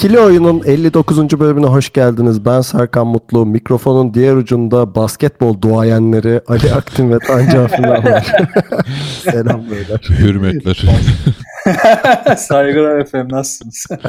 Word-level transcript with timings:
İkili 0.00 0.20
Oyun'un 0.20 0.62
59. 0.64 1.40
bölümüne 1.40 1.66
hoş 1.66 1.92
geldiniz. 1.92 2.44
Ben 2.44 2.60
Serkan 2.60 3.06
Mutlu. 3.06 3.46
Mikrofonun 3.46 4.14
diğer 4.14 4.36
ucunda 4.36 4.94
basketbol 4.94 5.60
duayenleri 5.60 6.40
Ali 6.46 6.72
Aktin 6.72 7.12
ve 7.12 7.18
Tancan 7.18 7.66
Finan 7.66 8.04
var. 8.04 8.32
Selam 9.22 9.70
beyler. 9.70 10.00
Hürmetler. 10.18 10.84
Saygılar 12.36 12.98
efendim 12.98 13.36
nasılsınız? 13.36 13.86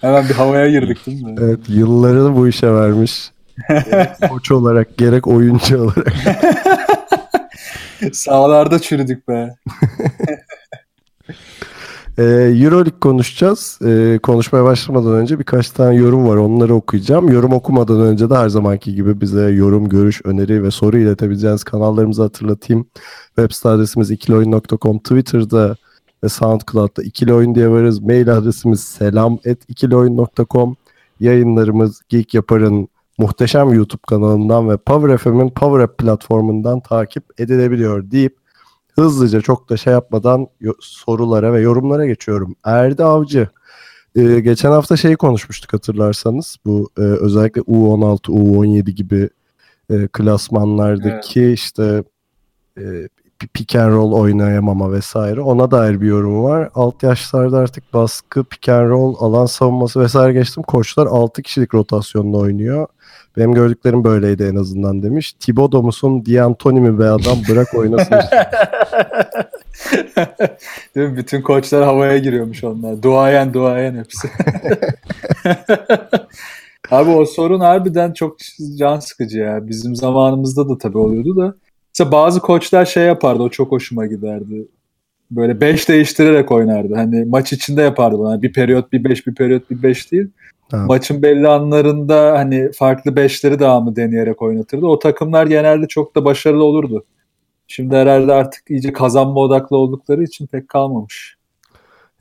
Hemen 0.00 0.28
bir 0.28 0.34
havaya 0.34 0.70
girdik 0.70 1.06
değil 1.06 1.22
mi? 1.22 1.34
Evet, 1.40 1.60
yıllarını 1.68 2.36
bu 2.36 2.48
işe 2.48 2.72
vermiş. 2.72 3.30
Gerek 3.68 4.30
Koç 4.30 4.50
olarak 4.50 4.96
gerek 4.98 5.26
oyuncu 5.26 5.82
olarak. 5.82 6.12
Sağlarda 8.12 8.78
çürüdük 8.78 9.28
be. 9.28 9.54
Ee, 12.18 12.22
Euroleague 12.62 13.00
konuşacağız. 13.00 13.78
Ee, 13.84 14.18
konuşmaya 14.22 14.64
başlamadan 14.64 15.12
önce 15.12 15.38
birkaç 15.38 15.70
tane 15.70 15.96
yorum 15.96 16.28
var. 16.28 16.36
Onları 16.36 16.74
okuyacağım. 16.74 17.28
Yorum 17.28 17.52
okumadan 17.52 18.00
önce 18.00 18.30
de 18.30 18.34
her 18.34 18.48
zamanki 18.48 18.94
gibi 18.94 19.20
bize 19.20 19.50
yorum, 19.50 19.88
görüş, 19.88 20.20
öneri 20.24 20.62
ve 20.62 20.70
soru 20.70 20.98
iletebileceğiniz 20.98 21.64
kanallarımızı 21.64 22.22
hatırlatayım. 22.22 22.86
Web 23.26 23.50
site 23.50 23.68
adresimiz 23.68 24.10
ikilioyun.com, 24.10 24.98
Twitter'da 24.98 25.76
ve 26.24 26.28
SoundCloud'da 26.28 27.02
ikili 27.02 27.34
oyun 27.34 27.54
diye 27.54 27.70
varız. 27.70 28.00
Mail 28.00 28.32
adresimiz 28.36 28.80
selam 28.80 29.38
et 29.44 29.58
ikilioyun.com. 29.68 30.76
Yayınlarımız 31.20 32.00
Geek 32.08 32.34
Yapar'ın 32.34 32.88
muhteşem 33.18 33.72
YouTube 33.72 34.02
kanalından 34.08 34.70
ve 34.70 34.76
Power 34.76 35.18
FM'in 35.18 35.50
Power 35.50 35.84
App 35.84 35.98
platformundan 35.98 36.80
takip 36.80 37.24
edilebiliyor 37.40 38.10
deyip 38.10 38.36
hızlıca 38.98 39.40
çok 39.40 39.70
da 39.70 39.76
şey 39.76 39.92
yapmadan 39.92 40.46
sorulara 40.80 41.52
ve 41.52 41.60
yorumlara 41.60 42.06
geçiyorum. 42.06 42.56
Erdi 42.64 43.04
Avcı. 43.04 43.48
Ee, 44.16 44.40
geçen 44.40 44.70
hafta 44.70 44.96
şeyi 44.96 45.16
konuşmuştuk 45.16 45.72
hatırlarsanız. 45.72 46.56
Bu 46.66 46.90
e, 46.98 47.00
özellikle 47.00 47.60
U16, 47.60 48.30
U17 48.30 48.90
gibi 48.90 49.30
e, 49.90 50.08
klasmanlardaki 50.12 51.52
işte 51.52 52.04
e, 52.78 52.82
pi- 53.38 53.48
pick 53.52 53.76
and 53.76 53.92
roll 53.92 54.12
oynayamama 54.12 54.92
vesaire. 54.92 55.40
Ona 55.40 55.70
dair 55.70 56.00
bir 56.00 56.06
yorum 56.06 56.44
var. 56.44 56.70
Alt 56.74 57.02
yaşlarda 57.02 57.58
artık 57.58 57.94
baskı, 57.94 58.44
pick 58.44 58.68
and 58.68 58.90
roll, 58.90 59.14
alan 59.18 59.46
savunması 59.46 60.00
vesaire 60.00 60.32
geçtim. 60.32 60.62
Koçlar 60.62 61.06
6 61.06 61.42
kişilik 61.42 61.74
rotasyonla 61.74 62.36
oynuyor. 62.36 62.86
Benim 63.38 63.54
gördüklerim 63.54 64.04
böyleydi 64.04 64.42
en 64.42 64.56
azından 64.56 65.02
demiş. 65.02 65.32
Thibodeau 65.32 65.82
musun, 65.82 66.26
D'Antoni 66.26 66.80
mi 66.80 66.98
be 66.98 67.04
adam 67.04 67.38
bırak 67.48 67.74
oynasın. 67.74 68.14
Değil 70.94 71.08
mi? 71.08 71.16
Bütün 71.16 71.42
koçlar 71.42 71.84
havaya 71.84 72.18
giriyormuş 72.18 72.64
onlar. 72.64 73.02
Duayen 73.02 73.54
duayen 73.54 73.94
hepsi. 73.94 74.28
Abi 76.90 77.10
o 77.10 77.24
sorun 77.24 77.60
harbiden 77.60 78.12
çok 78.12 78.36
can 78.78 78.98
sıkıcı 79.00 79.38
ya. 79.38 79.68
Bizim 79.68 79.96
zamanımızda 79.96 80.68
da 80.68 80.78
tabii 80.78 80.98
oluyordu 80.98 81.36
da. 81.36 81.54
Mesela 81.94 82.12
bazı 82.12 82.40
koçlar 82.40 82.84
şey 82.84 83.04
yapardı 83.04 83.42
o 83.42 83.48
çok 83.48 83.72
hoşuma 83.72 84.06
giderdi. 84.06 84.68
Böyle 85.30 85.60
5 85.60 85.88
değiştirerek 85.88 86.52
oynardı. 86.52 86.94
Hani 86.94 87.24
maç 87.24 87.52
içinde 87.52 87.82
yapardı 87.82 88.18
bunu. 88.18 88.28
Hani 88.28 88.42
bir 88.42 88.52
periyot 88.52 88.92
bir 88.92 89.04
5 89.04 89.26
bir 89.26 89.34
periyot 89.34 89.70
bir 89.70 89.82
5 89.82 90.12
değil. 90.12 90.28
Ha. 90.70 90.84
Maçın 90.88 91.22
belli 91.22 91.48
anlarında 91.48 92.32
hani 92.38 92.72
farklı 92.72 93.16
beşleri 93.16 93.58
devamı 93.58 93.96
deneyerek 93.96 94.42
oynatırdı. 94.42 94.86
O 94.86 94.98
takımlar 94.98 95.46
genelde 95.46 95.88
çok 95.88 96.16
da 96.16 96.24
başarılı 96.24 96.64
olurdu. 96.64 97.04
Şimdi 97.66 97.96
herhalde 97.96 98.32
artık 98.32 98.70
iyice 98.70 98.92
kazanma 98.92 99.40
odaklı 99.40 99.76
oldukları 99.76 100.24
için 100.24 100.46
pek 100.46 100.68
kalmamış. 100.68 101.36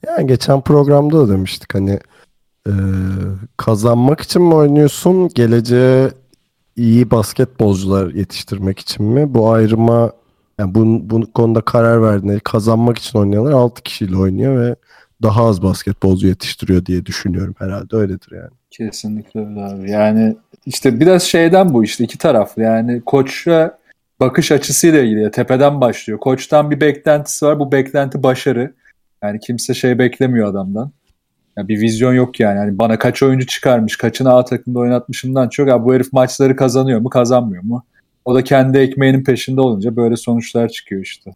Yani 0.08 0.28
geçen 0.28 0.62
programda 0.62 1.20
da 1.20 1.34
demiştik 1.34 1.76
hani 1.76 2.00
e, 2.68 2.74
kazanmak 3.58 4.22
için 4.22 4.42
mi 4.42 4.54
oynuyorsun, 4.54 5.30
geleceğe 5.36 6.10
iyi 6.76 7.12
basketbolcular 7.12 8.14
yetiştirmek 8.14 8.80
için 8.80 9.06
mi? 9.06 9.34
Bu 9.34 9.52
ayrıma 9.52 10.12
yani 10.60 10.76
bu, 10.76 11.10
bu 11.10 11.34
konuda 11.34 11.62
karar 11.62 12.02
verdiğinde 12.02 12.40
kazanmak 12.40 12.98
için 12.98 13.20
oynayanlar 13.20 13.52
6 13.52 13.84
kişiyle 13.84 14.18
oynuyor 14.18 14.62
ve 14.62 14.76
daha 15.22 15.46
az 15.46 15.64
basketbolcu 15.64 16.28
yetiştiriyor 16.28 16.86
diye 16.86 17.06
düşünüyorum 17.06 17.56
herhalde 17.60 17.96
öyledir 17.96 18.32
yani. 18.32 18.50
Kesinlikle 18.72 19.40
öyle 19.40 19.64
abi. 19.64 19.92
Yani 19.92 20.36
işte 20.66 21.00
biraz 21.00 21.24
şeyden 21.24 21.74
bu 21.74 21.84
işte 21.84 22.04
iki 22.04 22.18
taraflı. 22.18 22.62
Yani 22.62 23.02
koça 23.06 23.78
bakış 24.20 24.52
açısıyla 24.52 25.00
ilgili. 25.00 25.22
ya, 25.22 25.32
Tepeden 25.32 25.82
başlıyor. 25.82 26.20
Koçtan 26.20 26.72
bir 26.72 26.82
beklentisi 26.82 27.46
var. 27.46 27.60
Bu 27.60 27.72
beklenti 27.72 28.24
başarı. 28.24 28.74
Yani 29.24 29.40
kimse 29.40 29.74
şey 29.74 30.00
beklemiyor 30.00 30.48
adamdan. 30.48 30.92
Yani 31.58 31.68
bir 31.68 31.82
vizyon 31.82 32.14
yok 32.14 32.40
yani. 32.40 32.58
yani. 32.58 32.80
Bana 32.80 33.00
kaç 33.00 33.24
oyuncu 33.24 33.48
çıkarmış, 33.48 33.98
kaçını 33.98 34.34
A 34.34 34.46
takımda 34.46 34.80
oynatmışımdan 34.80 35.50
çok. 35.50 35.68
Ya 35.68 35.84
bu 35.86 35.94
herif 35.94 36.14
maçları 36.14 36.56
kazanıyor 36.56 37.00
mu, 37.00 37.10
kazanmıyor 37.10 37.64
mu? 37.64 37.84
O 38.28 38.36
da 38.36 38.44
kendi 38.44 38.78
ekmeğinin 38.78 39.24
peşinde 39.24 39.62
olunca 39.62 39.96
böyle 39.96 40.16
sonuçlar 40.16 40.70
çıkıyor 40.70 41.02
işte. 41.02 41.36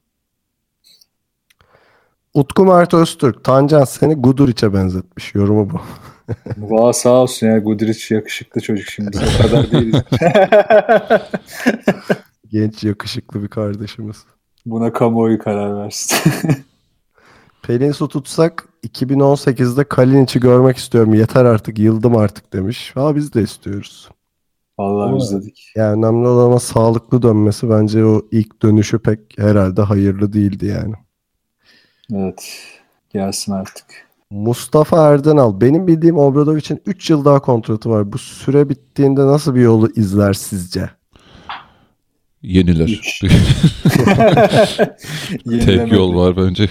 Utku 2.34 2.66
Mert 2.66 2.94
Öztürk, 2.94 3.44
Tancan 3.44 3.84
seni 3.84 4.16
Guduric'e 4.16 4.74
benzetmiş. 4.74 5.36
Yorumu 5.36 5.70
bu. 5.70 5.82
Valla 6.58 6.94
sağ 6.94 7.10
olsun 7.10 7.48
ya 7.48 7.58
Guduric 7.58 8.16
yakışıklı 8.16 8.62
çocuk 8.62 8.88
şimdi. 8.88 9.18
O 9.18 9.44
kadar 9.44 9.72
değiliz. 9.72 10.02
Genç 12.52 12.84
yakışıklı 12.84 13.44
bir 13.44 13.48
kardeşimiz. 13.48 14.18
Buna 14.66 14.94
kamuoyu 14.94 15.40
karar 15.40 15.84
versin. 15.84 16.32
Pelin 17.64 17.92
su 17.92 18.08
tutsak 18.08 18.68
2018'de 18.88 19.84
Kalinic'i 19.84 20.40
görmek 20.40 20.78
istiyorum. 20.78 21.14
Yeter 21.14 21.46
artık, 21.46 21.80
yıldım 21.80 22.18
artık 22.18 22.54
demiş. 22.54 22.92
Ha 22.96 23.16
biz 23.16 23.34
de 23.34 23.42
istiyoruz. 23.42 24.10
Vallahi 24.80 25.08
Ama- 25.08 25.18
özledik. 25.18 25.72
Yani 25.76 25.92
önemli 26.06 26.28
olan 26.28 26.46
ama 26.46 26.60
sağlıklı 26.60 27.22
dönmesi 27.22 27.70
bence 27.70 28.06
o 28.06 28.22
ilk 28.32 28.62
dönüşü 28.62 29.00
pek 29.00 29.20
herhalde 29.38 29.82
hayırlı 29.82 30.34
değildi 30.34 30.66
yani. 30.66 30.94
Evet. 32.14 32.54
Gelsin 33.14 33.52
artık. 33.52 33.86
Mustafa 34.30 35.08
Erdenal. 35.14 35.62
Benim 35.62 35.88
bildiğim 35.88 36.18
Obradovic'in 36.18 36.82
3 36.86 37.10
yıl 37.10 37.26
daha 37.26 37.40
kontratı 37.40 37.90
var. 37.90 38.14
Bu 38.14 38.18
süre 38.18 38.70
bittiğinde 38.70 39.22
nasıl 39.22 39.56
bir 39.56 39.62
yolu 39.62 39.90
izler 39.96 40.34
sizce? 40.34 40.90
Yeniler. 42.42 43.02
Tek 45.66 45.92
yol 45.92 46.16
var 46.16 46.38
bence. 46.38 46.70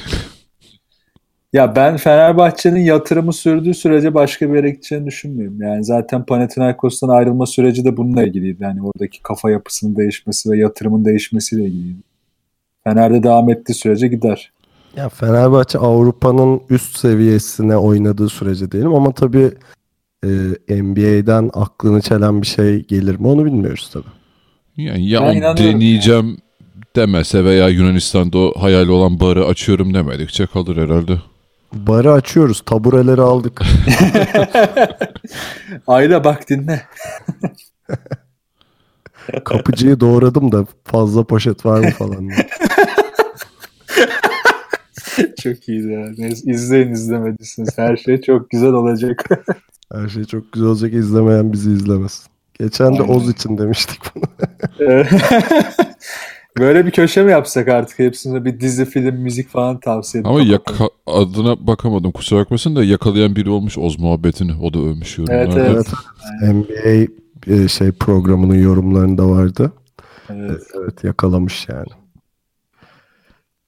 Ya 1.53 1.77
ben 1.77 1.97
Fenerbahçe'nin 1.97 2.81
yatırımı 2.81 3.33
sürdüğü 3.33 3.75
sürece 3.75 4.15
başka 4.15 4.50
bir 4.50 4.56
yere 4.56 4.71
gideceğini 4.71 5.06
düşünmüyorum. 5.06 5.62
Yani 5.62 5.84
zaten 5.84 6.25
Panathinaikos'tan 6.25 7.09
ayrılma 7.09 7.47
süreci 7.47 7.84
de 7.84 7.97
bununla 7.97 8.22
ilgiliydi. 8.22 8.62
Yani 8.62 8.83
oradaki 8.83 9.22
kafa 9.22 9.50
yapısının 9.50 9.97
değişmesi 9.97 10.50
ve 10.50 10.59
yatırımın 10.59 11.05
değişmesiyle 11.05 11.65
ilgiliydi. 11.65 12.03
Fener'de 12.84 13.22
devam 13.22 13.50
ettiği 13.50 13.75
sürece 13.75 14.09
gider. 14.09 14.53
Ya 14.97 15.09
Fenerbahçe 15.09 15.78
Avrupa'nın 15.78 16.60
üst 16.71 16.97
seviyesine 16.97 17.77
oynadığı 17.77 18.28
sürece 18.28 18.71
diyelim 18.71 18.94
ama 18.94 19.12
tabii 19.12 19.50
e, 20.25 20.83
NBA'den 20.83 21.51
aklını 21.54 22.01
çelen 22.01 22.42
bir 22.42 22.47
şey 22.47 22.84
gelir 22.86 23.21
mi 23.21 23.27
onu 23.27 23.45
bilmiyoruz 23.45 23.91
tabii. 23.92 24.04
Yani 24.77 25.09
ya 25.09 25.22
Ben 25.22 25.42
onu 25.42 25.57
deneyeceğim 25.57 26.39
demese 26.97 27.45
veya 27.45 27.69
Yunanistan'da 27.69 28.39
o 28.39 28.53
hayal 28.63 28.89
olan 28.89 29.21
barı 29.21 29.47
açıyorum 29.47 29.95
demedikçe 29.95 30.47
kalır 30.47 30.77
herhalde. 30.77 31.19
Barı 31.72 32.13
açıyoruz, 32.13 32.61
tabureleri 32.67 33.21
aldık. 33.21 33.63
Ayla 35.87 36.25
bak 36.25 36.49
dinle. 36.51 36.83
Kapıcıyı 39.45 40.01
doğradım 40.01 40.53
da 40.53 40.67
fazla 40.84 41.25
poşet 41.25 41.67
var 41.67 41.81
mı 41.81 41.91
falan 41.91 42.28
çok 45.43 45.69
iyiydi 45.69 45.93
ya. 45.93 46.07
Neyse, 46.19 46.51
izleyin 46.51 46.93
izlemediyseniz. 46.93 47.78
Her 47.78 47.97
şey 47.97 48.21
çok 48.21 48.51
güzel 48.51 48.73
olacak. 48.73 49.25
Her 49.93 50.09
şey 50.09 50.25
çok 50.25 50.53
güzel 50.53 50.69
olacak 50.69 50.93
izlemeyen 50.93 51.53
bizi 51.53 51.71
izlemesin. 51.73 52.27
Geçen 52.59 52.99
de 52.99 53.03
Aynen. 53.03 53.15
Oz 53.15 53.31
için 53.31 53.59
demiştik 53.59 54.01
bunu. 54.15 54.25
Böyle 56.59 56.87
bir 56.87 56.91
köşe 56.91 57.23
mi 57.23 57.31
yapsak 57.31 57.69
artık 57.69 57.99
hepsine 57.99 58.45
bir 58.45 58.61
dizi, 58.61 58.85
film, 58.85 59.15
müzik 59.15 59.49
falan 59.49 59.81
tavsiye 59.81 60.21
edip 60.21 60.31
Ama 60.31 60.41
yaka- 60.43 60.91
adına 61.07 61.67
bakamadım 61.67 62.13
kusura 62.13 62.41
bakmasın 62.41 62.77
da 62.77 62.85
yakalayan 62.85 63.37
biri 63.37 63.51
olmuş 63.51 63.79
Oz 63.79 63.99
muhabbetini. 63.99 64.53
O 64.63 64.75
da 64.75 64.79
övmüş 64.79 65.19
yorumlarda. 65.19 65.61
Evet, 65.61 65.87
evet. 66.43 66.55
NBA 66.55 67.07
e, 67.55 67.69
şey 67.69 67.93
programının 67.93 68.63
yorumlarında 68.63 69.31
vardı. 69.31 69.73
Evet. 70.31 70.63
Evet 70.75 71.05
yakalamış 71.05 71.69
yani. 71.69 71.89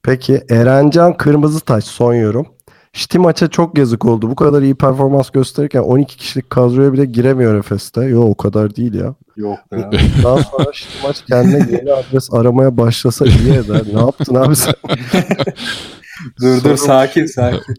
Peki 0.03 0.41
Erencan 0.49 1.17
Kırmızıtaş 1.17 1.83
son 1.83 2.13
yorum. 2.13 2.47
Şiti 2.93 3.19
maça 3.19 3.47
çok 3.47 3.77
yazık 3.77 4.05
oldu. 4.05 4.29
Bu 4.29 4.35
kadar 4.35 4.61
iyi 4.61 4.75
performans 4.75 5.29
gösterirken 5.29 5.79
12 5.81 6.17
kişilik 6.17 6.49
kadroya 6.49 6.93
bile 6.93 7.05
giremiyor 7.05 7.55
Efes'te. 7.55 8.03
Yok 8.05 8.25
o 8.29 8.35
kadar 8.35 8.75
değil 8.75 8.93
ya. 8.93 9.15
Yok 9.37 9.59
ya. 9.71 9.91
Daha 10.23 10.43
sonra 10.43 10.73
Şiti 10.73 11.07
maç 11.07 11.23
kendine 11.29 11.77
yeni 11.77 11.93
adres 11.93 12.33
aramaya 12.33 12.77
başlasa 12.77 13.25
iyi 13.25 13.53
eder. 13.53 13.81
Ne 13.93 13.99
yaptın 13.99 14.35
abi 14.35 14.55
sen? 14.55 14.73
dur 16.41 16.63
dur 16.63 16.77
sakin 16.77 17.25
sakin. 17.25 17.75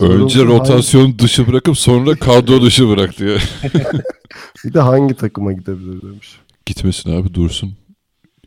Önce 0.00 0.44
rotasyon 0.44 1.18
dışı 1.18 1.46
bırakıp 1.46 1.78
sonra 1.78 2.14
kadro 2.14 2.62
dışı 2.62 2.88
bıraktı 2.88 3.24
ya. 3.24 3.38
Bir 4.64 4.74
de 4.74 4.80
hangi 4.80 5.14
takıma 5.14 5.52
gidebilir 5.52 6.02
demiş. 6.02 6.38
Gitmesin 6.66 7.20
abi 7.20 7.34
dursun. 7.34 7.74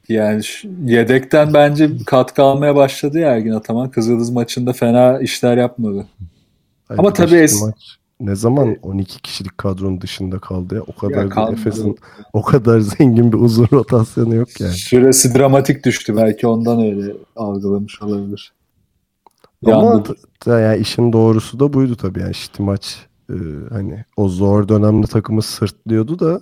Yani 0.10 0.44
şu- 0.44 0.68
yedekten 0.86 1.54
bence 1.54 1.90
katkı 2.06 2.44
almaya 2.44 2.76
başladı 2.76 3.20
ya 3.20 3.32
Ergin 3.32 3.52
Ataman. 3.52 3.92
Kızıldız 3.92 4.30
maçında 4.30 4.74
fena 4.74 5.20
işler 5.20 5.58
yapmadı. 5.58 6.08
Hayır, 6.88 7.00
Ama 7.00 7.14
tabii 7.14 7.36
es- 7.36 7.66
maç 7.68 7.98
ne 8.20 8.36
zaman 8.36 8.76
12 8.82 9.22
kişilik 9.22 9.58
kadronun 9.58 10.02
dışında 10.02 10.40
kaldı 10.40 10.76
ya? 10.76 10.82
O 10.82 10.96
kadar 10.96 11.24
Ya 11.24 11.36
da. 11.36 11.52
Efes'in 11.52 11.98
o 12.34 12.42
kadar 12.42 12.80
zengin 12.98 13.32
bir 13.32 13.38
uzun 13.38 13.68
rotasyonu 13.72 14.36
yok 14.36 14.62
yani. 14.62 14.74
Süresi 14.74 15.36
dramatik 15.36 15.86
düştü. 15.86 16.16
Belki 16.16 16.48
ondan 16.48 16.82
öyle 16.82 17.14
algılamış 17.36 18.02
olabilir. 18.02 18.54
Ama 19.66 20.04
t- 20.40 20.52
yani 20.52 20.78
işin 20.82 21.14
doğrusu 21.14 21.60
da 21.60 21.74
buydu 21.74 21.96
tabii 21.96 22.20
yani 22.20 22.34
Şiti 22.34 22.62
maç 22.62 22.98
e, 23.30 23.36
hani 23.70 24.06
o 24.18 24.30
zor 24.30 24.68
dönemde 24.68 25.08
takımı 25.08 25.42
sırtlıyordu 25.42 26.20
da 26.20 26.42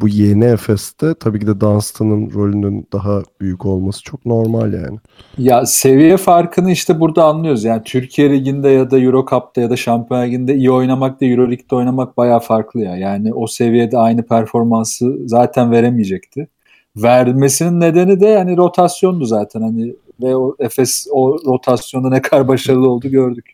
bu 0.00 0.08
yeni 0.08 0.44
Efes'te 0.44 1.14
tabii 1.14 1.40
ki 1.40 1.46
de 1.46 1.60
Dunstan'ın 1.60 2.30
rolünün 2.34 2.86
daha 2.92 3.22
büyük 3.40 3.66
olması 3.66 4.02
çok 4.02 4.26
normal 4.26 4.72
yani. 4.72 4.98
Ya 5.38 5.66
seviye 5.66 6.16
farkını 6.16 6.70
işte 6.70 7.00
burada 7.00 7.24
anlıyoruz. 7.24 7.64
Yani 7.64 7.82
Türkiye 7.84 8.30
Ligi'nde 8.30 8.68
ya 8.68 8.90
da 8.90 8.98
Euro 8.98 9.26
Cup'ta 9.30 9.60
ya 9.60 9.70
da 9.70 9.76
Şampiyon 9.76 10.22
Ligi'nde 10.22 10.54
iyi 10.54 10.70
oynamak 10.70 11.20
da 11.20 11.26
Euro 11.26 11.50
Lig'de 11.50 11.74
oynamak 11.74 12.16
bayağı 12.16 12.40
farklı 12.40 12.80
ya. 12.80 12.96
Yani 12.96 13.34
o 13.34 13.46
seviyede 13.46 13.98
aynı 13.98 14.22
performansı 14.26 15.18
zaten 15.28 15.70
veremeyecekti. 15.70 16.48
Vermesinin 16.96 17.80
nedeni 17.80 18.20
de 18.20 18.26
yani 18.26 18.56
rotasyondu 18.56 19.24
zaten 19.24 19.60
hani 19.60 19.94
ve 20.22 20.36
o 20.36 20.56
Efes 20.58 21.06
o 21.12 21.38
rotasyonda 21.46 22.08
ne 22.08 22.22
kadar 22.22 22.48
başarılı 22.48 22.90
oldu 22.90 23.08
gördük. 23.08 23.52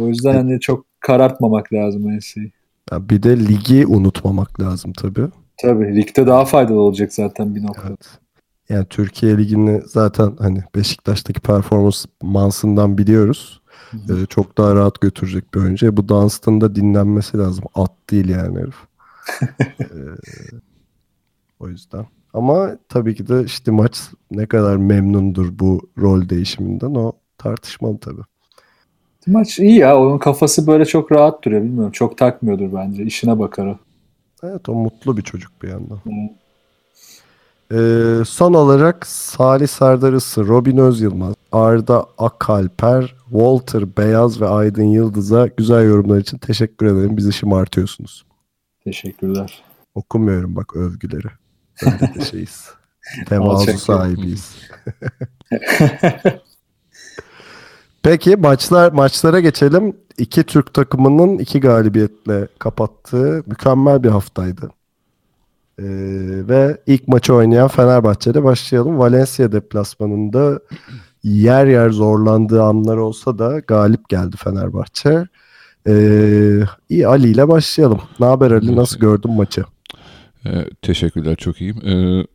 O 0.00 0.06
yüzden 0.08 0.34
hani 0.34 0.60
çok 0.60 0.84
karartmamak 1.00 1.72
lazım 1.72 2.10
her 2.10 2.20
şeyi. 2.20 2.52
Ya 2.92 3.08
bir 3.08 3.22
de 3.22 3.38
ligi 3.38 3.86
unutmamak 3.86 4.60
lazım 4.60 4.92
tabii. 4.92 5.28
Tabii 5.56 5.96
ligde 5.96 6.26
daha 6.26 6.44
faydalı 6.44 6.80
olacak 6.80 7.12
zaten 7.12 7.54
bir 7.54 7.62
noktada. 7.62 7.88
Evet. 7.88 8.18
Yani 8.68 8.86
Türkiye 8.90 9.38
Ligi'ni 9.38 9.82
zaten 9.86 10.36
hani 10.38 10.62
Beşiktaş'taki 10.74 11.40
performansından 11.40 12.98
biliyoruz. 12.98 13.60
Hı 13.90 13.96
hı. 13.96 14.22
Ee, 14.22 14.26
çok 14.26 14.58
daha 14.58 14.74
rahat 14.74 15.00
götürecek 15.00 15.54
bir 15.54 15.60
oyuncu. 15.60 15.86
E, 15.86 15.96
Bu 15.96 16.08
Dunstan'ın 16.08 16.60
da 16.60 16.74
dinlenmesi 16.74 17.38
lazım. 17.38 17.64
At 17.74 17.92
değil 18.10 18.28
yani 18.28 18.58
herif. 18.58 18.76
Ee, 19.80 20.56
o 21.60 21.68
yüzden. 21.68 22.06
Ama 22.32 22.78
tabii 22.88 23.14
ki 23.14 23.28
de 23.28 23.44
işte 23.44 23.70
maç 23.70 24.00
ne 24.30 24.46
kadar 24.46 24.76
memnundur 24.76 25.58
bu 25.58 25.90
rol 25.98 26.28
değişiminden 26.28 26.94
o 26.94 27.12
tartışmalı 27.38 27.98
tabii. 27.98 28.22
Maç 29.26 29.58
iyi 29.58 29.78
ya. 29.78 29.98
Onun 29.98 30.18
kafası 30.18 30.66
böyle 30.66 30.84
çok 30.84 31.12
rahat 31.12 31.44
duruyor. 31.44 31.62
Bilmiyorum. 31.62 31.92
Çok 31.92 32.18
takmıyordur 32.18 32.72
bence. 32.74 33.02
İşine 33.02 33.38
bakar 33.38 33.66
o. 33.66 33.78
Evet 34.42 34.68
o 34.68 34.74
mutlu 34.74 35.16
bir 35.16 35.22
çocuk 35.22 35.62
bir 35.62 35.68
yandan. 35.68 35.96
Hı. 35.96 36.10
Ee, 37.72 38.24
son 38.24 38.54
olarak 38.54 39.06
Salih 39.06 39.66
Serdar 39.66 40.12
Isı, 40.12 40.46
Robin 40.48 40.76
Özyılmaz, 40.76 41.34
Arda 41.52 42.06
Akalper, 42.18 43.14
Walter 43.30 43.96
Beyaz 43.96 44.40
ve 44.40 44.48
Aydın 44.48 44.84
Yıldız'a 44.84 45.46
güzel 45.46 45.84
yorumlar 45.88 46.18
için 46.18 46.38
teşekkür 46.38 46.86
ederim. 46.86 47.16
Bizi 47.16 47.32
şımartıyorsunuz. 47.32 48.26
Teşekkürler. 48.84 49.62
Okumuyorum 49.94 50.56
bak 50.56 50.76
övgüleri. 50.76 51.28
Öyle 51.82 52.14
de 52.14 52.24
şeyiz. 52.30 52.64
Tevazu 53.28 53.78
sahibiyiz. 53.78 54.56
Peki 58.06 58.36
maçlar 58.36 58.92
maçlara 58.92 59.40
geçelim. 59.40 59.96
İki 60.18 60.42
Türk 60.42 60.74
takımının 60.74 61.38
iki 61.38 61.60
galibiyetle 61.60 62.48
kapattığı 62.58 63.42
mükemmel 63.46 64.02
bir 64.02 64.08
haftaydı. 64.08 64.70
Ee, 65.78 65.84
ve 66.48 66.80
ilk 66.86 67.08
maçı 67.08 67.34
oynayan 67.34 67.68
Fenerbahçe'de 67.68 68.44
başlayalım. 68.44 68.98
Valencia 68.98 69.52
deplasmanında 69.52 70.60
yer 71.22 71.66
yer 71.66 71.90
zorlandığı 71.90 72.62
anlar 72.62 72.96
olsa 72.96 73.38
da 73.38 73.58
galip 73.66 74.08
geldi 74.08 74.36
Fenerbahçe. 74.36 75.26
Ee, 75.88 76.60
iyi 76.88 77.06
Ali 77.06 77.28
ile 77.30 77.48
başlayalım. 77.48 78.00
Ne 78.20 78.26
haber 78.26 78.50
Ali? 78.50 78.76
Nasıl 78.76 78.98
gördün 78.98 79.30
maçı? 79.30 79.64
Ee, 80.46 80.50
teşekkürler 80.82 81.36
çok 81.36 81.60
iyiyim. 81.60 81.76
Ee, 81.86 82.26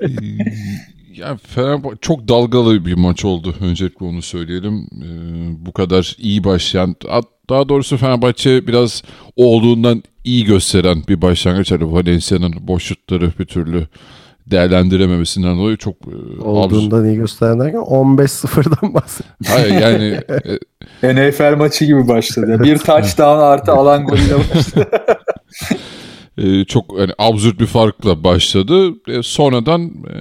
yani 1.16 1.38
Fenerbahçe 1.38 1.96
çok 2.00 2.28
dalgalı 2.28 2.86
bir 2.86 2.94
maç 2.94 3.24
oldu. 3.24 3.54
Öncelikle 3.60 4.06
onu 4.06 4.22
söyleyelim. 4.22 4.88
Ee, 5.02 5.66
bu 5.66 5.72
kadar 5.72 6.16
iyi 6.18 6.44
başlayan, 6.44 6.96
daha 7.50 7.68
doğrusu 7.68 7.96
Fenerbahçe 7.96 8.66
biraz 8.66 9.02
olduğundan 9.36 10.02
iyi 10.24 10.44
gösteren 10.44 11.02
bir 11.08 11.22
başlangıç. 11.22 11.72
Hani 11.72 11.92
Valencia'nın 11.92 12.54
boş 12.60 12.84
şutları 12.84 13.32
bir 13.38 13.44
türlü 13.44 13.86
değerlendirememesinden 14.46 15.58
dolayı 15.58 15.76
çok 15.76 15.94
e, 15.94 16.42
Olduğundan 16.42 17.04
iyi 17.04 17.16
gösteren 17.16 17.60
derken 17.60 17.80
15-0'dan 17.80 18.94
bahsediyor. 18.94 19.34
Hayır 19.46 19.80
yani 19.80 20.20
e, 21.02 21.30
NFL 21.30 21.56
maçı 21.56 21.84
gibi 21.84 22.08
başladı. 22.08 22.60
Bir 22.64 22.78
touchdown 22.78 23.22
artı 23.22 23.72
alan 23.72 24.04
golüyle 24.04 24.38
başladı. 24.38 24.90
e, 26.38 26.64
çok 26.64 26.98
hani 26.98 27.12
absürt 27.18 27.60
bir 27.60 27.66
farkla 27.66 28.24
başladı. 28.24 28.90
E, 29.08 29.22
sonradan 29.22 29.82
e, 29.84 30.16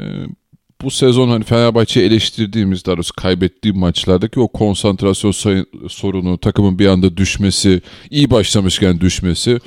bu 0.84 0.92
sezon 0.92 1.30
hani 1.30 1.44
Fenerbahçe'yi 1.44 2.08
eleştirdiğimiz 2.08 2.86
daha 2.86 2.96
doğrusu 2.96 3.14
kaybettiği 3.14 3.74
maçlardaki 3.74 4.40
o 4.40 4.48
konsantrasyon 4.48 5.32
sayı- 5.32 5.66
sorunu, 5.90 6.38
takımın 6.38 6.80
bir 6.80 6.88
anda 6.88 7.18
düşmesi, 7.18 7.82
iyi 8.10 8.30
başlamışken 8.32 9.00
düşmesi, 9.00 9.60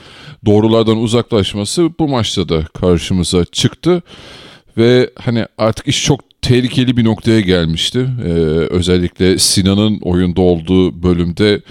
doğrulardan 0.47 0.97
uzaklaşması 0.97 1.91
bu 1.99 2.09
maçta 2.09 2.49
da 2.49 2.65
karşımıza 2.75 3.45
çıktı. 3.45 4.03
Ve 4.79 5.11
hani 5.19 5.47
artık 5.59 5.89
iş 5.89 6.05
çok 6.05 6.21
tehlikeli 6.43 6.97
bir 6.97 7.05
noktaya 7.05 7.41
gelmişti. 7.41 8.07
Ee, 8.25 8.29
özellikle 8.71 9.39
Sinan'ın 9.39 10.01
oyunda 10.01 10.41
olduğu 10.41 11.03
bölümde 11.03 11.63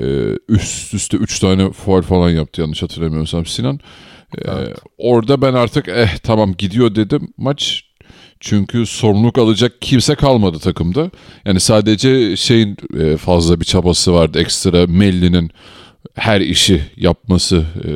e, 0.00 0.04
üst 0.48 0.94
üste 0.94 1.16
3 1.16 1.38
tane 1.38 1.72
faul 1.72 2.02
falan 2.02 2.30
yaptı 2.30 2.60
yanlış 2.60 2.82
hatırlamıyorsam 2.82 3.46
Sinan. 3.46 3.80
Ee, 4.38 4.50
Orada 4.98 5.42
ben 5.42 5.54
artık 5.54 5.88
eh 5.88 6.16
tamam 6.22 6.54
gidiyor 6.58 6.94
dedim 6.94 7.28
maç. 7.36 7.89
Çünkü 8.40 8.86
sorumluluk 8.86 9.38
alacak 9.38 9.82
kimse 9.82 10.14
kalmadı 10.14 10.58
takımda. 10.58 11.10
Yani 11.44 11.60
sadece 11.60 12.36
şeyin 12.36 12.76
e, 12.98 13.16
fazla 13.16 13.60
bir 13.60 13.64
çabası 13.64 14.12
vardı 14.12 14.40
ekstra 14.40 14.86
Melli'nin 14.86 15.50
her 16.14 16.40
işi 16.40 16.82
yapması 16.96 17.56
e, 17.84 17.92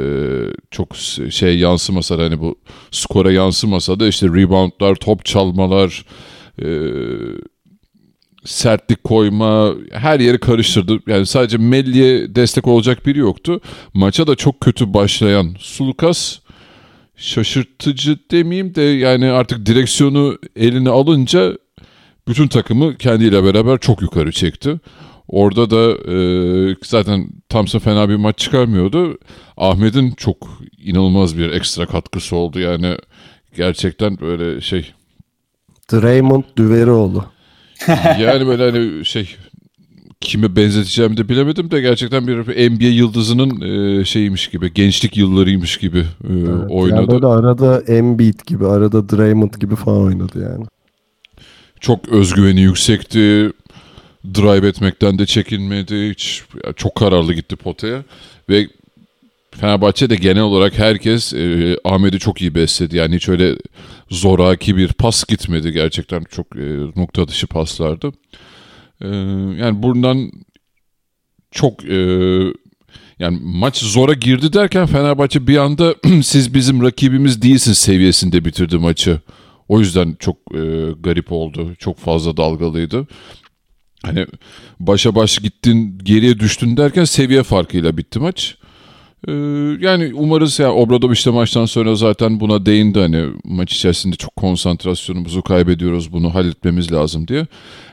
çok 0.70 0.96
şey 1.30 1.58
yansımasa 1.58 2.18
da 2.18 2.22
hani 2.22 2.40
bu 2.40 2.58
skora 2.90 3.32
yansımasa 3.32 4.00
da 4.00 4.08
işte 4.08 4.26
reboundlar, 4.26 4.94
top 4.94 5.24
çalmalar, 5.24 6.04
e, 6.62 6.66
sertlik 8.44 9.04
koyma 9.04 9.74
her 9.92 10.20
yeri 10.20 10.38
karıştırdı. 10.38 10.98
Yani 11.06 11.26
sadece 11.26 11.58
Melli'ye 11.58 12.34
destek 12.34 12.66
olacak 12.66 13.06
biri 13.06 13.18
yoktu. 13.18 13.60
Maça 13.94 14.26
da 14.26 14.34
çok 14.34 14.60
kötü 14.60 14.94
başlayan 14.94 15.56
Sulukas 15.58 16.38
şaşırtıcı 17.16 18.18
demeyeyim 18.30 18.75
de 18.75 18.83
yani 18.83 19.30
artık 19.30 19.66
direksiyonu 19.66 20.38
eline 20.56 20.90
alınca 20.90 21.59
bütün 22.28 22.49
takımı 22.49 22.97
kendiyle 22.97 23.44
beraber 23.44 23.78
çok 23.78 24.02
yukarı 24.02 24.33
çekti. 24.33 24.80
Orada 25.28 25.71
da 25.71 26.12
e, 26.12 26.76
zaten 26.85 27.28
Thompson 27.49 27.78
fena 27.78 28.09
bir 28.09 28.16
maç 28.16 28.38
çıkarmıyordu. 28.38 29.18
Ahmet'in 29.56 30.11
çok 30.11 30.49
inanılmaz 30.78 31.38
bir 31.38 31.50
ekstra 31.50 31.87
katkısı 31.87 32.37
oldu. 32.37 32.61
Yani 32.61 32.97
gerçekten 33.56 34.21
böyle 34.21 34.61
şey 34.61 34.92
Draymond 35.92 36.44
Düverioğlu. 36.56 37.25
yani 38.18 38.47
böyle 38.47 38.71
hani 38.71 39.04
şey 39.04 39.37
kime 40.25 40.57
benzeteceğimi 40.57 41.16
de 41.16 41.28
bilemedim 41.28 41.71
de 41.71 41.81
gerçekten 41.81 42.26
bir 42.26 42.37
NBA 42.71 42.85
yıldızının 42.85 43.61
e, 43.61 44.04
şeymiş 44.04 44.49
gibi, 44.49 44.73
gençlik 44.75 45.16
yıllarıymış 45.16 45.76
gibi 45.76 45.99
e, 45.99 46.04
Evet, 46.31 46.71
oynadı. 46.71 47.00
Yani 47.00 47.09
böyle 47.09 47.26
arada 47.26 47.81
Embiid 47.81 48.40
gibi, 48.47 48.66
arada 48.66 49.09
Draymond 49.09 49.54
gibi 49.54 49.76
falan 49.76 50.00
oynadı 50.02 50.43
yani. 50.43 50.64
Çok 51.81 52.09
özgüveni 52.09 52.61
yüksekti. 52.61 53.50
Drive 54.35 54.69
etmekten 54.69 55.19
de 55.19 55.26
çekinmedi. 55.26 56.11
Hiç 56.11 56.43
çok 56.76 56.95
kararlı 56.95 57.35
gitti 57.35 57.57
potaya 57.57 58.02
ve 58.49 58.69
Fenerbahçe 59.50 60.11
de 60.11 60.16
genel 60.16 60.43
olarak 60.43 60.78
herkes 60.78 61.33
e, 61.35 61.76
Ahmet'i 61.85 62.19
çok 62.19 62.43
iyi 62.43 62.54
besledi. 62.54 62.97
Yani 62.97 63.16
hiç 63.16 63.28
öyle 63.28 63.57
zoraki 64.11 64.76
bir 64.76 64.93
pas 64.93 65.25
gitmedi. 65.25 65.73
Gerçekten 65.73 66.25
çok 66.31 66.57
e, 66.57 66.78
nokta 66.97 67.28
dışı 67.28 67.47
paslardı. 67.47 68.12
E, 69.00 69.08
yani 69.58 69.82
buradan 69.82 70.30
çok 71.50 71.84
e, 71.84 71.98
yani 73.18 73.38
maç 73.42 73.76
zora 73.76 74.12
girdi 74.12 74.52
derken 74.52 74.86
Fenerbahçe 74.86 75.46
bir 75.46 75.56
anda 75.56 75.94
siz 76.22 76.54
bizim 76.54 76.82
rakibimiz 76.82 77.42
değilsiniz 77.42 77.78
seviyesinde 77.78 78.44
bitirdi 78.44 78.78
maçı. 78.78 79.20
O 79.68 79.80
yüzden 79.80 80.16
çok 80.18 80.36
e, 80.54 80.90
garip 81.00 81.32
oldu. 81.32 81.74
Çok 81.78 81.98
fazla 81.98 82.36
dalgalıydı. 82.36 83.06
Hani 84.02 84.26
başa 84.80 85.14
baş 85.14 85.38
gittin 85.38 85.98
geriye 85.98 86.38
düştün 86.38 86.76
derken 86.76 87.04
seviye 87.04 87.42
farkıyla 87.42 87.96
bitti 87.96 88.18
maç. 88.18 88.56
Ee, 89.28 89.33
yani 89.81 90.12
umarız 90.14 90.59
ya 90.59 90.73
Obradoviç 90.73 91.26
de 91.26 91.31
maçtan 91.31 91.64
sonra 91.64 91.95
zaten 91.95 92.40
buna 92.40 92.66
değindi 92.66 92.99
hani 92.99 93.26
maç 93.45 93.73
içerisinde 93.73 94.16
çok 94.16 94.37
konsantrasyonumuzu 94.37 95.43
kaybediyoruz 95.43 96.12
bunu 96.12 96.35
halletmemiz 96.35 96.93
lazım 96.93 97.28
diye. 97.28 97.40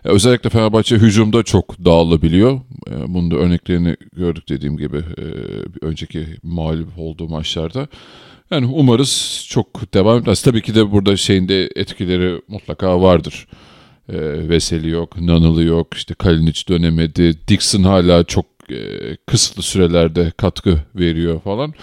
Ee, 0.05 0.09
özellikle 0.09 0.49
Fenerbahçe 0.49 0.95
hücumda 0.95 1.43
çok 1.43 1.85
dağılabiliyor. 1.85 2.59
Ee, 2.89 3.13
bunun 3.13 3.31
da 3.31 3.35
örneklerini 3.35 3.95
gördük 4.15 4.49
dediğim 4.49 4.77
gibi 4.77 4.97
e, 4.97 5.25
önceki 5.81 6.27
mağlup 6.43 6.89
olduğu 6.97 7.29
maçlarda. 7.29 7.87
Yani 8.51 8.65
umarız 8.65 9.45
çok 9.49 9.93
devam 9.93 10.17
etmez. 10.19 10.41
Tabii 10.41 10.61
ki 10.61 10.75
de 10.75 10.91
burada 10.91 11.17
şeyin 11.17 11.47
de 11.47 11.69
etkileri 11.75 12.41
mutlaka 12.47 13.01
vardır. 13.01 13.47
E, 14.09 14.49
Veseli 14.49 14.89
yok, 14.89 15.21
Nanılı 15.21 15.63
yok, 15.63 15.93
işte 15.93 16.13
Kalinic 16.13 16.61
dönemedi. 16.67 17.47
Dixon 17.47 17.83
hala 17.83 18.23
çok 18.23 18.45
kısıtlı 19.27 19.63
sürelerde 19.63 20.31
katkı 20.37 20.79
veriyor 20.95 21.41
falan. 21.41 21.73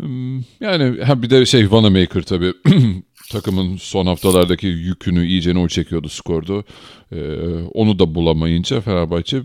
Hmm, 0.00 0.38
Yani 0.60 1.02
ha 1.02 1.22
bir 1.22 1.30
de 1.30 1.46
şey 1.46 1.70
Vanamaker 1.70 2.22
tabii 2.22 2.52
takımın 3.32 3.76
son 3.76 4.06
haftalardaki 4.06 4.66
yükünü 4.66 5.26
iyice 5.26 5.58
o 5.58 5.68
çekiyordu 5.68 6.08
skordu. 6.08 6.64
E, 7.12 7.18
onu 7.74 7.98
da 7.98 8.14
bulamayınca 8.14 8.80
Fenerbahçe 8.80 9.42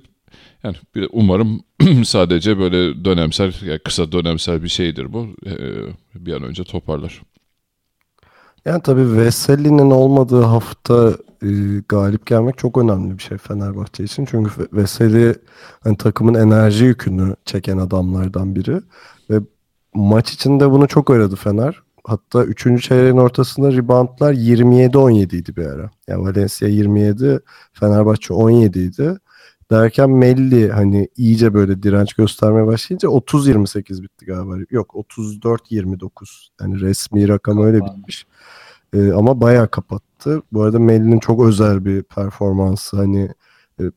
yani 0.64 0.76
umarım 1.12 1.62
sadece 2.06 2.60
böyle 2.60 3.06
dönemsel, 3.06 3.54
yani 3.66 3.80
kısa 3.80 4.12
dönemsel 4.12 4.64
bir 4.64 4.70
şeydir 4.70 5.14
bu. 5.14 5.28
E, 5.46 5.54
bir 6.16 6.34
an 6.34 6.44
önce 6.44 6.64
toparlar. 6.64 7.22
Yani 8.66 8.82
tabii 8.82 9.18
Veseli'nin 9.18 9.92
olmadığı 9.92 10.42
hafta 10.42 11.14
e, 11.44 11.48
galip 11.90 12.26
gelmek 12.26 12.58
çok 12.58 12.78
önemli 12.78 13.18
bir 13.18 13.24
şey 13.24 13.38
Fenerbahçe 13.38 14.04
için. 14.04 14.26
Çünkü 14.26 14.62
Ve- 14.62 14.68
Veseli 14.82 15.36
hani 15.84 15.98
takımın 15.98 16.34
enerji 16.34 16.86
yükünü 16.86 17.36
çeken 17.46 17.78
adamlardan 17.78 18.56
biri. 18.56 18.82
Ve 19.30 19.40
maç 19.94 20.34
içinde 20.34 20.72
bunu 20.72 20.88
çok 20.88 21.10
aradı 21.10 21.36
Fener. 21.36 21.84
Hatta 22.04 22.44
3. 22.44 22.82
çeyreğin 22.82 23.18
ortasında 23.18 23.72
reboundlar 23.72 24.34
27-17 24.34 25.36
idi 25.36 25.56
bir 25.56 25.66
ara. 25.66 25.92
Yani 26.08 26.24
Valencia 26.24 26.68
27, 26.68 27.40
Fenerbahçe 27.74 28.34
17 28.34 28.80
idi. 28.80 29.18
Derken 29.72 30.10
Melli 30.10 30.70
hani 30.72 31.10
iyice 31.18 31.54
böyle 31.54 31.84
direnç 31.84 32.14
göstermeye 32.14 32.68
başlayınca 32.68 33.10
30-28 33.10 34.04
bitti 34.04 34.26
galiba. 34.26 34.56
Yok 34.70 34.94
34-29. 34.94 36.48
Yani 36.62 36.80
resmi 36.80 37.28
rakam 37.28 37.64
öyle 37.64 37.86
bitmiş. 37.86 38.26
Ee, 38.94 39.12
ama 39.12 39.42
bayağı 39.42 39.68
kapattı. 39.68 40.42
Bu 40.52 40.64
arada 40.64 40.80
Melli'nin 40.80 41.20
çok 41.20 41.44
özel 41.44 41.86
bir 41.86 42.04
performansı. 42.04 42.98
Hani 42.98 43.30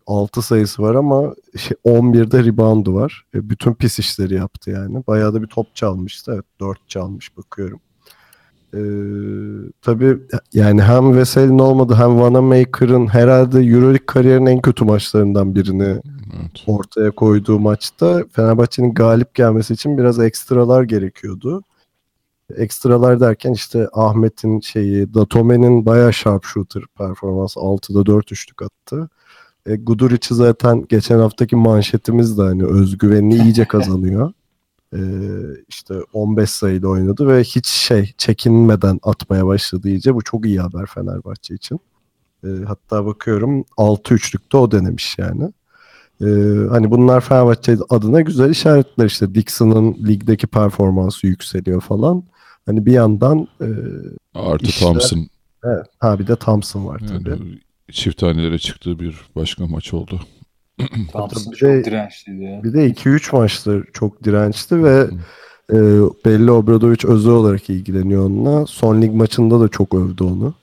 6 0.07 0.43
sayısı 0.43 0.83
var 0.83 0.95
ama 0.95 1.35
şey, 1.57 1.77
11'de 1.85 2.45
reboundu 2.45 2.95
var. 2.95 3.25
E, 3.35 3.51
bütün 3.51 3.75
pis 3.75 3.99
işleri 3.99 4.35
yaptı 4.35 4.71
yani. 4.71 5.03
Bayağı 5.07 5.35
da 5.35 5.43
bir 5.43 5.47
top 5.47 5.75
çalmıştı. 5.77 6.33
Evet 6.35 6.45
4 6.61 6.89
çalmış 6.89 7.37
bakıyorum. 7.37 7.81
Ee, 8.75 8.81
tabii 9.83 10.19
yani 10.53 10.83
hem 10.83 11.17
Veseli'nin 11.17 11.59
olmadı 11.59 11.95
hem 11.99 12.21
Vanamaker'ın 12.21 13.07
herhalde 13.07 13.61
Euroleague 13.61 14.07
kariyerinin 14.07 14.47
en 14.47 14.61
kötü 14.61 14.85
maçlarından 14.85 15.55
birini 15.55 15.83
Evet. 15.85 16.65
ortaya 16.67 17.11
koyduğu 17.11 17.59
maçta 17.59 18.25
Fenerbahçe'nin 18.33 18.95
galip 18.95 19.35
gelmesi 19.35 19.75
için 19.75 19.99
biraz 19.99 20.19
ekstralar 20.19 20.83
gerekiyordu. 20.83 21.63
Ekstralar 22.57 23.21
derken 23.21 23.53
işte 23.53 23.89
Ahmet'in 23.93 24.61
şeyi, 24.61 25.15
Datome'nin 25.15 25.87
bayağı 25.87 26.13
sharpshooter 26.13 26.83
performansı 26.99 27.61
6'da 27.61 28.07
4 28.07 28.33
üçlük 28.33 28.63
attı. 28.63 29.09
E, 29.67 29.77
Guduric'i 29.77 30.35
zaten 30.35 30.85
geçen 30.89 31.19
haftaki 31.19 31.57
manşetimiz 31.57 32.39
de 32.39 32.43
hani 32.43 32.65
özgüvenini 32.65 33.35
iyice 33.35 33.65
kazanıyor. 33.65 34.33
E, 34.95 35.01
işte 35.69 35.95
15 36.13 36.51
sayıyla 36.51 36.89
oynadı 36.89 37.29
ve 37.29 37.45
hiç 37.45 37.67
şey 37.67 38.13
çekinmeden 38.19 39.01
atmaya 39.03 39.47
başladı 39.47 39.89
iyice. 39.89 40.15
Bu 40.15 40.23
çok 40.23 40.47
iyi 40.47 40.61
haber 40.61 40.87
Fenerbahçe 40.87 41.55
için. 41.55 41.81
E, 42.45 42.49
hatta 42.67 43.07
bakıyorum 43.07 43.65
6 43.77 44.15
üçlükte 44.15 44.57
o 44.57 44.71
denemiş 44.71 45.19
yani. 45.19 45.53
Ee, 46.23 46.27
hani 46.71 46.91
bunlar 46.91 47.21
Fenerbahçe 47.21 47.77
adına 47.91 48.21
güzel 48.21 48.51
işaretler 48.51 49.07
işte 49.07 49.35
Dixon'ın 49.35 49.95
ligdeki 49.95 50.47
performansı 50.47 51.27
yükseliyor 51.27 51.81
falan. 51.81 52.25
Hani 52.67 52.87
bir 52.87 52.93
yandan 52.93 53.49
e, 53.61 53.69
Artı 54.35 54.67
İşler- 54.67 54.87
Thompson 54.87 55.27
evet, 55.65 55.87
ha 55.99 56.19
bir 56.19 56.27
de 56.27 56.37
Thompson 56.37 56.87
var 56.87 57.03
tabii. 57.09 57.31
yani, 57.31 57.59
çift 57.93 58.19
tanelere 58.19 58.59
çıktığı 58.59 58.99
bir 58.99 59.17
başka 59.37 59.67
maç 59.67 59.95
oldu. 59.95 60.21
Thompson 61.13 61.53
bir 61.53 61.57
çok 61.57 61.85
dirençliydi 61.85 62.43
ya. 62.45 62.65
Bir 62.65 62.73
de 62.73 62.91
2-3 62.91 63.37
maçtır 63.37 63.87
çok 63.93 64.25
dirençli 64.25 64.85
ve 64.85 65.11
e, 65.73 65.77
belli 66.25 66.51
Obradoviç 66.51 67.05
özel 67.05 67.33
olarak 67.33 67.71
ilgileniyor 67.71 68.27
onunla. 68.27 68.67
Son 68.67 69.03
lig 69.03 69.15
maçında 69.15 69.61
da 69.61 69.69
çok 69.69 69.95
övdü 69.95 70.25
onu. 70.25 70.55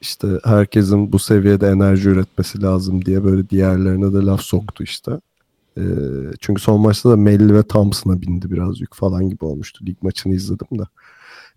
İşte 0.00 0.28
herkesin 0.44 1.12
bu 1.12 1.18
seviyede 1.18 1.68
enerji 1.68 2.08
üretmesi 2.08 2.62
lazım 2.62 3.04
diye 3.04 3.24
böyle 3.24 3.50
diğerlerine 3.50 4.12
de 4.12 4.16
laf 4.26 4.40
soktu 4.40 4.84
işte. 4.84 5.12
E, 5.78 5.82
çünkü 6.40 6.62
son 6.62 6.80
maçta 6.80 7.10
da 7.10 7.16
Melli 7.16 7.54
ve 7.54 7.62
Thompson'a 7.62 8.22
bindi 8.22 8.50
biraz 8.50 8.80
yük 8.80 8.94
falan 8.94 9.28
gibi 9.30 9.44
olmuştu. 9.44 9.86
Lig 9.86 9.96
maçını 10.02 10.34
izledim 10.34 10.78
de. 10.78 10.82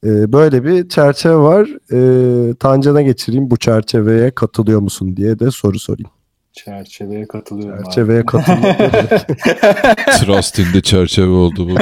E, 0.06 0.34
böyle 0.34 0.64
bir 0.64 0.90
çerçeve 0.90 1.36
var. 1.36 1.70
E, 1.92 2.54
Tancan'a 2.54 3.02
geçireyim 3.02 3.52
bu 3.52 3.58
çerçeveye 3.58 4.32
katılıyor 4.32 4.80
musun 4.80 5.18
diye 5.18 5.40
de 5.40 5.52
soru 5.52 5.80
sorayım. 5.80 6.12
Çerçeveye 6.54 7.28
katılıyorum. 7.28 7.84
Çerçeveye 7.84 8.26
katılıyor. 8.26 8.76
Trust 10.20 10.60
in 10.60 10.66
the 10.74 10.82
çerçeve 10.82 11.32
oldu 11.32 11.70
bu. 11.70 11.76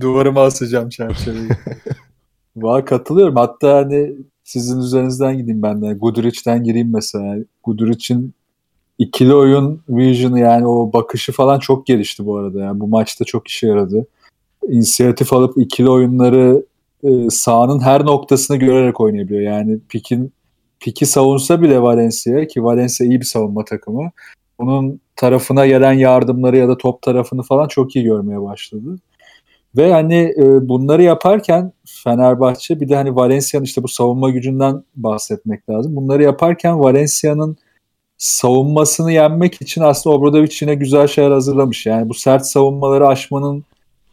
Duvarıma 0.00 0.42
asacağım 0.42 0.88
çerçeveyi. 0.88 1.48
Valla 2.56 2.84
katılıyorum. 2.84 3.36
Hatta 3.36 3.76
hani 3.76 4.12
sizin 4.44 4.80
üzerinizden 4.80 5.36
gideyim 5.38 5.62
ben 5.62 5.82
de. 5.82 5.94
Guduric'den 5.94 6.64
gireyim 6.64 6.92
mesela. 6.92 7.36
Guduric'in 7.64 8.34
ikili 8.98 9.34
oyun 9.34 9.82
vision'ı 9.88 10.38
yani 10.40 10.66
o 10.66 10.92
bakışı 10.92 11.32
falan 11.32 11.58
çok 11.58 11.86
gelişti 11.86 12.26
bu 12.26 12.36
arada. 12.36 12.60
Yani 12.60 12.80
bu 12.80 12.88
maçta 12.88 13.24
çok 13.24 13.48
işe 13.48 13.66
yaradı. 13.66 14.06
İnisiyatif 14.68 15.32
alıp 15.32 15.58
ikili 15.58 15.90
oyunları 15.90 16.64
e, 17.04 17.30
sahanın 17.30 17.80
her 17.80 18.04
noktasını 18.04 18.56
görerek 18.56 19.00
oynayabiliyor. 19.00 19.40
Yani 19.40 19.78
pikin 19.88 20.32
piki 20.80 21.06
savunsa 21.06 21.62
bile 21.62 21.82
Valencia 21.82 22.46
ki 22.46 22.64
Valencia 22.64 23.06
iyi 23.06 23.20
bir 23.20 23.24
savunma 23.26 23.64
takımı. 23.64 24.10
Onun 24.58 25.00
tarafına 25.16 25.66
gelen 25.66 25.92
yardımları 25.92 26.56
ya 26.56 26.68
da 26.68 26.78
top 26.78 27.02
tarafını 27.02 27.42
falan 27.42 27.68
çok 27.68 27.96
iyi 27.96 28.04
görmeye 28.04 28.42
başladı. 28.42 28.98
Ve 29.76 29.92
hani 29.92 30.34
e, 30.38 30.68
bunları 30.68 31.02
yaparken 31.02 31.72
Fenerbahçe 32.04 32.80
bir 32.80 32.88
de 32.88 32.96
hani 32.96 33.16
Valencia'nın 33.16 33.64
işte 33.64 33.82
bu 33.82 33.88
savunma 33.88 34.30
gücünden 34.30 34.84
bahsetmek 34.96 35.70
lazım. 35.70 35.96
Bunları 35.96 36.22
yaparken 36.22 36.80
Valencia'nın 36.80 37.56
savunmasını 38.18 39.12
yenmek 39.12 39.62
için 39.62 39.82
aslında 39.82 40.16
Obradovic 40.16 40.56
yine 40.60 40.74
güzel 40.74 41.06
şeyler 41.08 41.30
hazırlamış. 41.30 41.86
Yani 41.86 42.08
bu 42.08 42.14
sert 42.14 42.46
savunmaları 42.46 43.08
aşmanın 43.08 43.64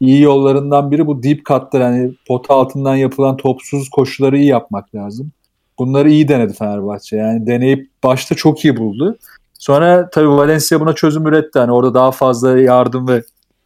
iyi 0.01 0.21
yollarından 0.21 0.91
biri 0.91 1.07
bu 1.07 1.23
deep 1.23 1.45
cut'lar. 1.45 1.81
Yani 1.81 2.11
pota 2.27 2.53
altından 2.53 2.95
yapılan 2.95 3.37
topsuz 3.37 3.89
koşuları 3.89 4.37
iyi 4.37 4.47
yapmak 4.47 4.95
lazım. 4.95 5.31
Bunları 5.79 6.09
iyi 6.09 6.27
denedi 6.27 6.53
Fenerbahçe. 6.53 7.17
Yani 7.17 7.47
deneyip 7.47 7.89
başta 8.03 8.35
çok 8.35 8.65
iyi 8.65 8.77
buldu. 8.77 9.17
Sonra 9.59 10.09
tabii 10.09 10.29
Valencia 10.29 10.79
buna 10.79 10.95
çözüm 10.95 11.27
üretti. 11.27 11.59
Hani 11.59 11.71
orada 11.71 11.93
daha 11.93 12.11
fazla 12.11 12.59
yardım 12.59 13.07
ve 13.07 13.23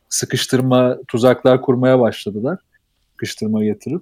sıkıştırma, 0.09 0.97
tuzaklar 1.07 1.61
kurmaya 1.61 1.99
başladılar. 1.99 2.59
Sıkıştırma 3.11 3.63
getirip. 3.63 4.01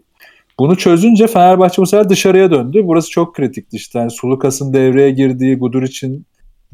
Bunu 0.60 0.78
çözünce 0.78 1.28
Fenerbahçe 1.28 1.82
bu 1.82 1.88
sefer 1.88 2.10
dışarıya 2.10 2.52
döndü. 2.52 2.82
Burası 2.84 3.10
çok 3.10 3.36
kritikti 3.36 3.76
işte. 3.76 4.00
Yani 4.00 4.12
Sulukas'ın 4.12 4.74
devreye 4.74 5.12
girdiği, 5.12 5.56
Guduric'in 5.56 6.26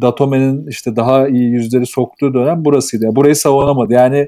Datome'nin 0.01 0.67
işte 0.67 0.95
daha 0.95 1.27
iyi 1.27 1.49
yüzleri 1.49 1.85
soktuğu 1.85 2.33
dönem 2.33 2.65
burasıydı. 2.65 3.05
Yani 3.05 3.15
burayı 3.15 3.35
savunamadı. 3.35 3.93
Yani 3.93 4.27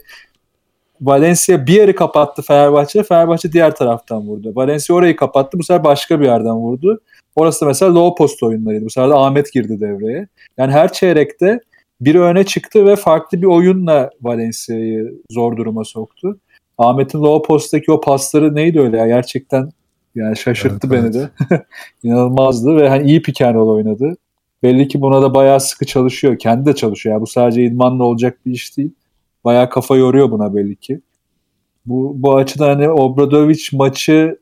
Valencia 1.01 1.67
bir 1.67 1.73
yeri 1.73 1.95
kapattı 1.95 2.41
Fenerbahçe. 2.41 3.03
Fenerbahçe 3.03 3.51
diğer 3.51 3.75
taraftan 3.75 4.27
vurdu. 4.27 4.51
Valencia 4.55 4.95
orayı 4.95 5.15
kapattı. 5.15 5.59
Bu 5.59 5.63
sefer 5.63 5.83
başka 5.83 6.19
bir 6.19 6.25
yerden 6.25 6.55
vurdu. 6.55 6.99
Orası 7.35 7.61
da 7.61 7.65
mesela 7.65 7.95
low 7.95 8.17
post 8.17 8.43
oyunlarıydı. 8.43 8.85
Bu 8.85 8.89
sefer 8.89 9.09
de 9.09 9.13
Ahmet 9.13 9.53
girdi 9.53 9.79
devreye. 9.79 10.27
Yani 10.57 10.71
her 10.71 10.93
çeyrekte 10.93 11.59
biri 12.01 12.21
öne 12.21 12.43
çıktı 12.43 12.85
ve 12.85 12.95
farklı 12.95 13.41
bir 13.41 13.47
oyunla 13.47 14.09
Valencia'yı 14.21 15.13
zor 15.31 15.57
duruma 15.57 15.83
soktu. 15.83 16.37
Ahmet'in 16.77 17.19
low 17.19 17.47
post'taki 17.47 17.91
o 17.91 18.01
pasları 18.01 18.55
neydi 18.55 18.79
öyle 18.79 18.97
ya 18.97 19.07
gerçekten 19.07 19.69
yani 20.15 20.37
şaşırttı 20.37 20.87
Evet, 20.91 21.03
beni 21.03 21.17
evet. 21.17 21.31
de. 21.49 21.65
İnanılmazdı 22.03 22.75
ve 22.75 22.89
hani 22.89 23.07
iyi 23.07 23.21
pick 23.21 23.41
and 23.41 23.55
roll 23.55 23.69
oynadı. 23.69 24.17
Belli 24.63 24.87
ki 24.87 25.01
buna 25.01 25.21
da 25.21 25.33
bayağı 25.33 25.59
sıkı 25.59 25.85
çalışıyor. 25.85 26.39
Kendi 26.39 26.65
de 26.65 26.75
çalışıyor. 26.75 27.15
Yani 27.15 27.21
bu 27.21 27.27
sadece 27.27 27.63
idmanla 27.63 28.03
olacak 28.03 28.37
bir 28.45 28.51
iş 28.51 28.77
değil. 28.77 28.91
Bayağı 29.45 29.69
kafa 29.69 29.95
yoruyor 29.95 30.31
buna 30.31 30.55
belli 30.55 30.75
ki. 30.75 31.01
Bu, 31.85 32.13
bu 32.15 32.35
açıdan 32.35 32.69
hani 32.69 32.89
Obradovic 32.89 33.63
maçı 33.73 34.39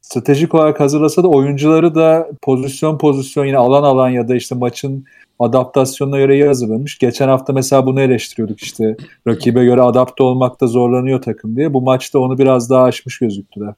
stratejik 0.00 0.54
olarak 0.54 0.80
hazırlasa 0.80 1.22
da 1.22 1.28
oyuncuları 1.28 1.94
da 1.94 2.30
pozisyon 2.42 2.98
pozisyon 2.98 3.44
yine 3.44 3.58
alan 3.58 3.82
alan 3.82 4.08
ya 4.08 4.28
da 4.28 4.36
işte 4.36 4.54
maçın 4.54 5.04
adaptasyonuna 5.38 6.18
göre 6.18 6.34
iyi 6.34 6.46
hazırlamış. 6.46 6.98
Geçen 6.98 7.28
hafta 7.28 7.52
mesela 7.52 7.86
bunu 7.86 8.00
eleştiriyorduk 8.00 8.60
işte 8.60 8.96
rakibe 9.28 9.64
göre 9.64 9.82
adapte 9.82 10.22
olmakta 10.22 10.66
zorlanıyor 10.66 11.22
takım 11.22 11.56
diye. 11.56 11.74
Bu 11.74 11.80
maçta 11.80 12.18
onu 12.18 12.38
biraz 12.38 12.70
daha 12.70 12.84
aşmış 12.84 13.18
gözüktüler. 13.18 13.74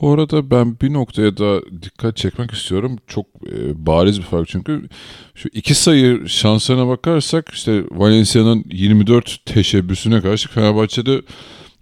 Bu 0.00 0.12
arada 0.12 0.50
ben 0.50 0.80
bir 0.80 0.92
noktaya 0.92 1.36
da 1.36 1.62
dikkat 1.82 2.16
çekmek 2.16 2.50
istiyorum. 2.50 2.98
Çok 3.06 3.26
e, 3.26 3.86
bariz 3.86 4.18
bir 4.18 4.24
fark 4.24 4.48
çünkü. 4.48 4.88
Şu 5.34 5.48
iki 5.52 5.74
sayı 5.74 6.28
şanslarına 6.28 6.88
bakarsak 6.88 7.50
işte 7.52 7.84
Valencia'nın 7.90 8.64
24 8.72 9.46
teşebbüsüne 9.46 10.20
karşı 10.20 10.48
Fenerbahçe'de 10.48 11.22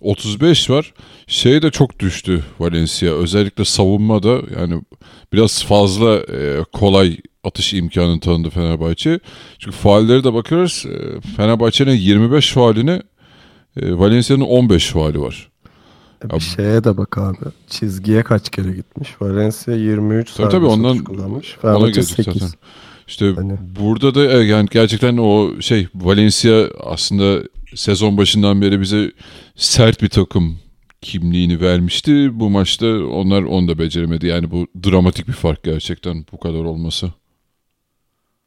35 0.01 0.71
var. 0.71 0.95
Şey 1.27 1.63
de 1.63 1.71
çok 1.71 1.99
düştü 2.01 2.45
Valencia. 2.59 3.15
Özellikle 3.15 3.65
savunmada 3.65 4.41
yani 4.59 4.83
biraz 5.33 5.65
fazla 5.65 6.17
e, 6.17 6.65
kolay 6.73 7.17
atış 7.45 7.75
imkanı 7.75 8.21
tanıdı 8.21 8.51
Fenerbahçe. 8.51 9.21
Çünkü 9.59 9.77
faallere 9.77 10.25
de 10.25 10.35
bakıyoruz. 10.35 10.87
E, 10.87 11.21
Fenerbahçe'nin 11.37 11.97
25 11.97 12.53
faalini 12.53 13.03
e, 13.81 13.99
Valencia'nın 13.99 14.45
15 14.45 14.87
faali 14.87 15.21
var. 15.21 15.54
Bir 16.35 16.41
şeye 16.41 16.85
de 16.85 16.97
bak 16.97 17.19
abi. 17.19 17.37
Çizgiye 17.69 18.23
kaç 18.23 18.51
kere 18.51 18.73
gitmiş? 18.73 19.09
Valencia 19.21 19.75
23 19.75 20.33
Tabii 20.35 20.49
tabii, 20.51 20.67
ondan- 20.67 21.05
kullanmış. 21.05 21.57
Ona 21.57 21.61
Fenerbahçe 21.73 21.93
gelecek 22.01 22.17
8. 22.17 22.33
zaten. 22.43 22.59
İşte 23.09 23.33
Hani- 23.35 23.59
burada 23.81 24.15
da 24.15 24.25
e, 24.33 24.45
yani 24.45 24.69
gerçekten 24.71 25.17
o 25.17 25.61
şey 25.61 25.89
Valencia 25.95 26.65
aslında 26.85 27.43
sezon 27.75 28.19
başından 28.19 28.63
beri 28.63 28.81
bize 28.81 29.11
sert 29.57 30.03
bir 30.03 30.09
takım 30.09 30.59
kimliğini 31.01 31.61
vermişti. 31.61 32.41
Bu 32.41 32.51
maçta 32.51 32.87
onlar 33.07 33.43
onu 33.43 33.69
da 33.69 33.79
beceremedi. 33.79 34.27
Yani 34.27 34.51
bu 34.51 34.67
dramatik 34.91 35.29
bir 35.29 35.33
fark 35.33 35.63
gerçekten 35.63 36.25
bu 36.33 36.39
kadar 36.41 36.65
olması. 36.65 37.07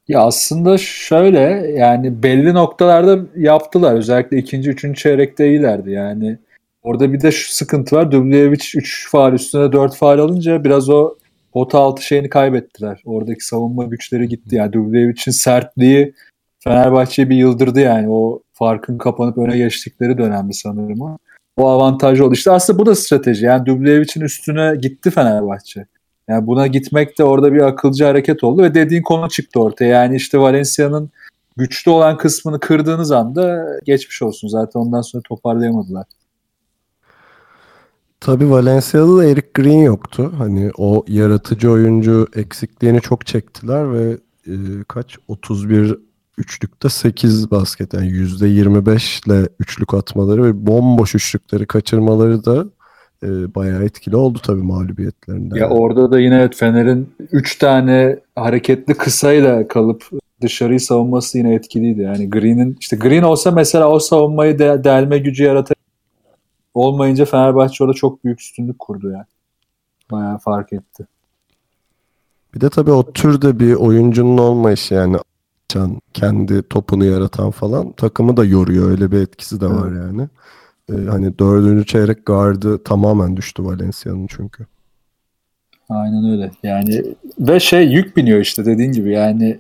Ya 0.07 0.19
aslında 0.22 0.77
şöyle 0.77 1.39
yani 1.77 2.24
belli 2.24 2.53
noktalarda 2.53 3.19
yaptılar. 3.38 3.96
Özellikle 3.96 4.38
ikinci, 4.38 4.69
üçüncü 4.69 5.01
çeyrekte 5.01 5.50
iyilerdi. 5.50 5.91
Yani 5.91 6.38
orada 6.88 7.13
bir 7.13 7.22
de 7.22 7.32
şu 7.32 7.53
sıkıntı 7.53 7.96
var. 7.96 8.12
Dubljevic 8.12 8.63
3 8.75 9.10
faal 9.12 9.34
üstüne 9.34 9.72
4 9.72 9.96
faal 9.96 10.20
alınca 10.20 10.63
biraz 10.63 10.89
o 10.89 11.15
pota 11.53 11.79
altı 11.79 12.03
şeyini 12.03 12.29
kaybettiler. 12.29 13.01
Oradaki 13.06 13.46
savunma 13.46 13.84
güçleri 13.84 14.27
gitti. 14.27 14.56
Yani 14.56 14.74
Dublejevic'in 14.74 15.32
sertliği 15.32 16.13
Fenerbahçe'yi 16.63 17.29
bir 17.29 17.36
yıldırdı 17.36 17.79
yani. 17.79 18.10
O 18.10 18.41
farkın 18.53 18.98
kapanıp 18.98 19.38
öne 19.38 19.58
geçtikleri 19.58 20.17
dönemdi 20.17 20.53
sanırım 20.53 21.01
o. 21.01 21.17
O 21.58 21.67
avantajı 21.70 22.25
oldu. 22.25 22.34
İşte 22.34 22.51
aslında 22.51 22.79
bu 22.79 22.86
da 22.86 22.96
strateji. 22.96 23.46
Yani 23.46 23.65
Dublejevic'in 23.65 24.22
üstüne 24.22 24.75
gitti 24.82 25.12
Fenerbahçe. 25.12 25.86
Yani 26.27 26.48
buna 26.48 26.67
gitmek 26.67 27.20
de 27.20 27.24
orada 27.24 27.53
bir 27.53 27.62
akılcı 27.62 28.06
hareket 28.06 28.44
oldu 28.44 28.63
ve 28.63 28.74
dediğin 28.74 29.01
konu 29.01 29.29
çıktı 29.29 29.60
ortaya. 29.60 29.86
Yani 29.86 30.15
işte 30.15 30.39
Valencia'nın 30.39 31.10
güçlü 31.58 31.91
olan 31.91 32.17
kısmını 32.17 32.60
kırdığınız 32.60 33.12
anda 33.12 33.65
geçmiş 33.86 34.22
olsun. 34.22 34.48
Zaten 34.48 34.79
ondan 34.79 35.01
sonra 35.01 35.24
toparlayamadılar. 35.29 36.06
Tabii 38.20 38.50
Valencia'da 38.50 39.18
da 39.18 39.25
Eric 39.25 39.48
Green 39.53 39.84
yoktu. 39.84 40.34
Hani 40.38 40.72
o 40.77 41.06
yaratıcı 41.08 41.72
oyuncu 41.72 42.27
eksikliğini 42.36 43.01
çok 43.01 43.25
çektiler 43.25 43.94
ve 43.94 44.18
e, 44.48 44.53
kaç 44.88 45.18
31 45.27 45.96
üçlükte 46.38 46.90
8 46.90 47.51
basket 47.51 47.94
yani 47.94 48.08
%25 48.08 49.27
ile 49.27 49.50
üçlük 49.60 49.94
atmaları 49.94 50.44
ve 50.44 50.68
bomboş 50.68 51.16
üçlükleri 51.16 51.66
kaçırmaları 51.66 52.46
da 52.46 52.66
e, 53.24 53.56
bayağı 53.56 53.84
etkili 53.84 54.16
oldu 54.16 54.40
tabii 54.44 54.64
mağlubiyetlerinde. 54.64 55.60
Ya 55.60 55.70
orada 55.70 56.12
da 56.12 56.20
yine 56.20 56.36
evet 56.36 56.56
Fener'in 56.56 57.10
3 57.32 57.58
tane 57.58 58.20
hareketli 58.36 58.94
kısayla 58.94 59.68
kalıp 59.68 60.10
dışarıyı 60.42 60.80
savunması 60.80 61.38
yine 61.38 61.53
etkiliydi. 61.53 62.01
Yani 62.01 62.30
Green'in 62.30 62.77
işte 62.80 62.96
Green 62.96 63.24
olsa 63.24 63.51
mesela 63.51 63.90
o 63.90 64.00
savunmayı 64.00 64.60
de, 64.60 64.84
delme 64.84 65.18
gücü 65.18 65.44
yaratır. 65.44 65.77
Olmayınca 66.77 67.25
Fenerbahçe 67.25 67.83
orada 67.83 67.94
çok 67.94 68.24
büyük 68.24 68.42
üstünlük 68.42 68.79
kurdu 68.79 69.11
yani. 69.11 69.25
Bayağı 70.11 70.37
fark 70.37 70.74
etti. 70.74 71.07
Bir 72.53 72.61
de 72.61 72.70
tabii 72.70 72.92
o 72.92 73.11
türde 73.11 73.59
bir 73.59 73.74
oyuncunun 73.74 74.37
olmayışı 74.37 74.94
yani 74.94 75.18
açan, 75.66 76.01
kendi 76.13 76.63
topunu 76.63 77.05
yaratan 77.05 77.51
falan 77.51 77.92
takımı 77.92 78.37
da 78.37 78.46
yoruyor. 78.46 78.92
Öyle 78.92 79.11
bir 79.11 79.22
etkisi 79.22 79.61
de 79.61 79.68
var 79.68 79.92
yani. 79.92 80.27
Ee, 80.90 81.09
hani 81.09 81.40
dördüncü 81.40 81.85
çeyrek 81.85 82.25
gardı 82.25 82.83
tamamen 82.83 83.37
düştü 83.37 83.66
Valencia'nın 83.66 84.27
çünkü. 84.27 84.66
Aynen 85.90 86.31
öyle. 86.31 86.51
Yani 86.63 87.03
ve 87.40 87.59
şey 87.59 87.87
yük 87.87 88.18
biniyor 88.18 88.40
işte 88.40 88.66
dediğin 88.66 88.92
gibi 88.92 89.11
yani 89.11 89.59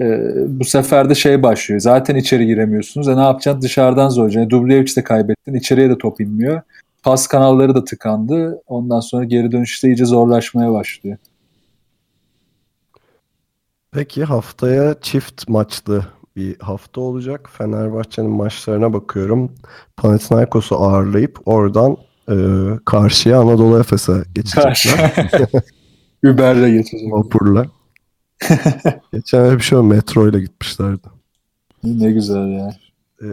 e, 0.00 0.32
bu 0.46 0.64
sefer 0.64 1.10
de 1.10 1.14
şey 1.14 1.42
başlıyor. 1.42 1.80
Zaten 1.80 2.16
içeri 2.16 2.46
giremiyorsunuz. 2.46 3.08
E 3.08 3.16
ne 3.16 3.20
yapacaksın? 3.20 3.62
Dışarıdan 3.62 4.08
zor. 4.08 4.30
Yani 4.30 4.50
Dubljevic 4.50 4.96
de 4.96 5.04
kaybettin. 5.04 5.54
İçeriye 5.54 5.90
de 5.90 5.98
top 5.98 6.20
inmiyor. 6.20 6.60
Pas 7.02 7.26
kanalları 7.26 7.74
da 7.74 7.84
tıkandı. 7.84 8.62
Ondan 8.66 9.00
sonra 9.00 9.24
geri 9.24 9.52
dönüşte 9.52 9.88
iyice 9.88 10.04
zorlaşmaya 10.04 10.72
başlıyor. 10.72 11.16
Peki 13.92 14.24
haftaya 14.24 14.94
çift 15.00 15.48
maçlı 15.48 16.06
bir 16.36 16.58
hafta 16.60 17.00
olacak. 17.00 17.50
Fenerbahçe'nin 17.52 18.30
maçlarına 18.30 18.92
bakıyorum. 18.92 19.52
Panathinaikos'u 19.96 20.76
ağırlayıp 20.76 21.38
oradan 21.46 21.96
e, 22.30 22.36
karşıya 22.84 23.40
Anadolu 23.40 23.80
Efes'e 23.80 24.12
geçecekler. 24.34 25.00
Uber'le 26.24 26.70
geçecek. 26.70 27.12
Vapurla. 27.12 27.66
Geçen 29.12 29.40
öyle 29.40 29.56
bir 29.56 29.62
şey 29.62 29.78
oldu. 29.78 29.86
Metro 29.86 30.28
ile 30.28 30.40
gitmişlerdi. 30.40 31.08
Ne 31.84 32.12
güzel 32.12 32.48
ya. 32.48 32.70
Ee, 33.22 33.26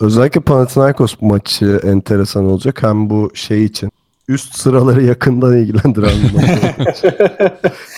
özellikle 0.00 0.40
Panathinaikos 0.40 1.16
maçı 1.20 1.80
enteresan 1.84 2.44
olacak. 2.44 2.82
Hem 2.82 3.10
bu 3.10 3.30
şey 3.34 3.64
için 3.64 3.90
üst 4.28 4.56
sıraları 4.56 5.02
yakından 5.04 5.56
ilgilendiren 5.58 6.10
bir 6.22 6.34
maç. 6.34 7.04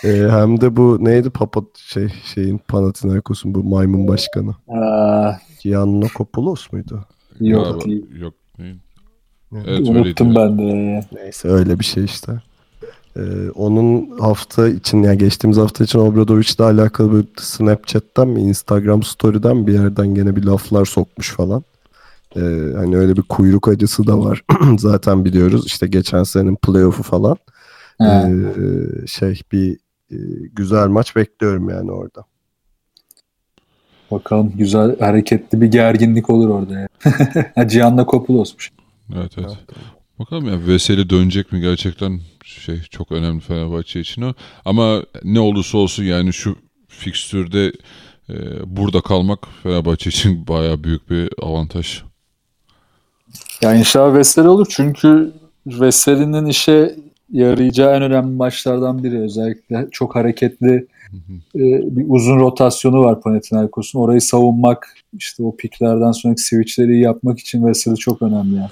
Ee, 0.05 0.27
hem 0.31 0.61
de 0.61 0.77
bu 0.77 0.99
neydi 1.05 1.31
Papa 1.31 1.61
şey 1.77 2.09
şeyin 2.35 2.59
Panathinaikos'un 2.69 3.55
bu 3.55 3.65
maymun 3.65 4.09
başkanı. 4.09 4.55
Aa, 4.69 5.33
Giannakopoulos 5.61 6.73
muydu? 6.73 7.05
yok. 7.41 7.67
Yok. 8.21 8.35
değil. 8.59 8.75
Evet, 9.67 9.89
Unuttum 9.89 10.35
ben 10.35 10.59
de. 10.59 10.63
ya. 10.63 11.01
Neyse 11.13 11.49
öyle 11.49 11.79
bir 11.79 11.85
şey 11.85 12.05
işte. 12.05 12.33
Ee, 13.17 13.51
onun 13.55 14.19
hafta 14.19 14.69
için 14.69 15.03
yani 15.03 15.19
geçtiğimiz 15.19 15.59
hafta 15.59 15.85
için 15.85 15.99
Obradovic'le 15.99 16.61
alakalı 16.61 17.19
bir 17.19 17.29
Snapchat'ten 17.37 18.29
mi 18.29 18.41
Instagram 18.41 19.03
story'den 19.03 19.67
bir 19.67 19.73
yerden 19.73 20.15
gene 20.15 20.37
bir 20.37 20.45
laflar 20.45 20.85
sokmuş 20.85 21.31
falan. 21.31 21.65
Ee, 22.37 22.41
hani 22.77 22.97
öyle 22.97 23.17
bir 23.17 23.23
kuyruk 23.23 23.69
acısı 23.69 24.07
da 24.07 24.21
var. 24.21 24.45
Zaten 24.79 25.25
biliyoruz 25.25 25.67
işte 25.67 25.87
geçen 25.87 26.23
senenin 26.23 26.57
playoff'u 26.57 27.03
falan. 27.03 27.37
Ee, 28.01 28.27
şey 29.07 29.41
bir 29.53 29.73
e, 30.11 30.17
güzel 30.53 30.89
maç 30.89 31.17
bekliyorum 31.17 31.69
yani 31.69 31.93
orada. 31.93 32.25
Bakalım 34.11 34.53
güzel 34.57 34.99
hareketli 34.99 35.61
bir 35.61 35.67
gerginlik 35.67 36.31
olur 36.31 36.49
orada 36.49 36.79
ya. 36.79 36.89
ha, 37.55 37.63
Gianna 37.63 38.07
Kopulos'muş. 38.07 38.71
Evet 39.17 39.33
evet. 39.39 39.59
Bakalım 40.23 40.49
ya 40.49 40.67
Veseli 40.67 41.11
dönecek 41.11 41.53
mi 41.53 41.61
gerçekten 41.61 42.21
şey 42.45 42.81
çok 42.91 43.13
önemli 43.13 43.41
Fenerbahçe 43.41 44.01
için 44.01 44.23
o. 44.23 44.35
Ama 44.65 45.03
ne 45.25 45.41
olursa 45.41 45.79
olsun 45.79 46.05
yani 46.05 46.33
şu 46.33 46.57
fikstürde 46.89 47.73
e, 48.31 48.35
burada 48.67 49.01
kalmak 49.01 49.39
Fenerbahçe 49.63 50.11
için 50.11 50.47
bayağı 50.49 50.85
büyük 50.85 51.11
bir 51.11 51.31
avantaj. 51.43 52.03
Ya 53.63 53.75
inşallah 53.75 54.15
Veseli 54.15 54.49
olur 54.49 54.67
çünkü 54.71 55.33
Veseli'nin 55.67 56.47
işe 56.47 56.97
yarayacağı 57.33 57.97
en 57.97 58.03
önemli 58.03 58.37
maçlardan 58.37 59.05
biri. 59.05 59.21
Özellikle 59.21 59.89
çok 59.91 60.17
hareketli 60.17 60.87
e, 61.55 61.61
bir 61.97 62.05
uzun 62.09 62.39
rotasyonu 62.41 63.01
var 63.01 63.21
Panathinaikos'un. 63.21 63.99
Orayı 63.99 64.21
savunmak, 64.21 64.95
işte 65.13 65.43
o 65.43 65.57
piklerden 65.57 66.13
sonraki 66.13 66.43
switchleri 66.43 67.01
yapmak 67.01 67.39
için 67.39 67.67
Veseli 67.67 67.97
çok 67.97 68.23
önemli. 68.23 68.57
Yani. 68.57 68.71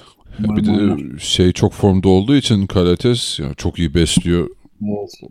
Ya 0.49 0.55
bir 0.55 0.67
Umarım 0.67 1.13
de 1.13 1.19
şey 1.19 1.51
çok 1.51 1.73
formda 1.73 2.09
olduğu 2.09 2.35
için 2.35 2.67
Kalates 2.67 3.39
ya 3.39 3.53
çok 3.53 3.79
iyi 3.79 3.93
besliyor. 3.93 4.47
Evet. 4.83 5.21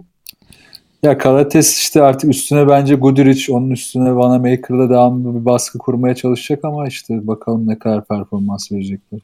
Ya 1.03 1.19
Kalates 1.19 1.79
işte 1.79 2.03
artık 2.03 2.31
üstüne 2.31 2.69
bence 2.69 2.95
Guduric 2.95 3.53
onun 3.53 3.71
üstüne 3.71 4.17
Vanamaker'la 4.17 4.91
devamlı 4.91 5.41
bir 5.41 5.45
baskı 5.45 5.79
kurmaya 5.79 6.15
çalışacak 6.15 6.65
ama 6.65 6.87
işte 6.89 7.27
bakalım 7.27 7.69
ne 7.69 7.79
kadar 7.79 8.05
performans 8.05 8.73
verecekler. 8.73 9.21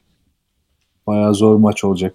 Bayağı 1.07 1.35
zor 1.35 1.57
maç 1.57 1.85
olacak. 1.85 2.15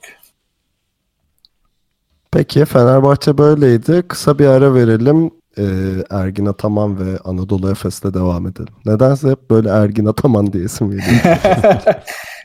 Peki 2.31 2.65
Fenerbahçe 2.65 3.37
böyleydi. 3.37 4.03
Kısa 4.07 4.39
bir 4.39 4.45
ara 4.45 4.73
verelim. 4.73 5.31
Ee, 5.57 5.63
Ergin 6.09 6.45
Ataman 6.45 6.99
ve 6.99 7.17
Anadolu 7.23 7.71
Efes'le 7.71 8.13
devam 8.13 8.47
edelim. 8.47 8.73
Nedense 8.85 9.29
hep 9.29 9.49
böyle 9.49 9.69
Ergin 9.69 10.05
Ataman 10.05 10.53
diyesim 10.53 10.89
geliyor. 10.89 11.21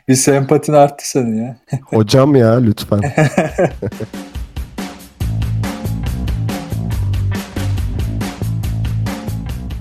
bir 0.08 0.14
sempatin 0.14 0.72
arttı 0.72 1.10
senin 1.10 1.36
ya. 1.36 1.56
Hocam 1.84 2.36
ya 2.36 2.54
lütfen. 2.54 3.00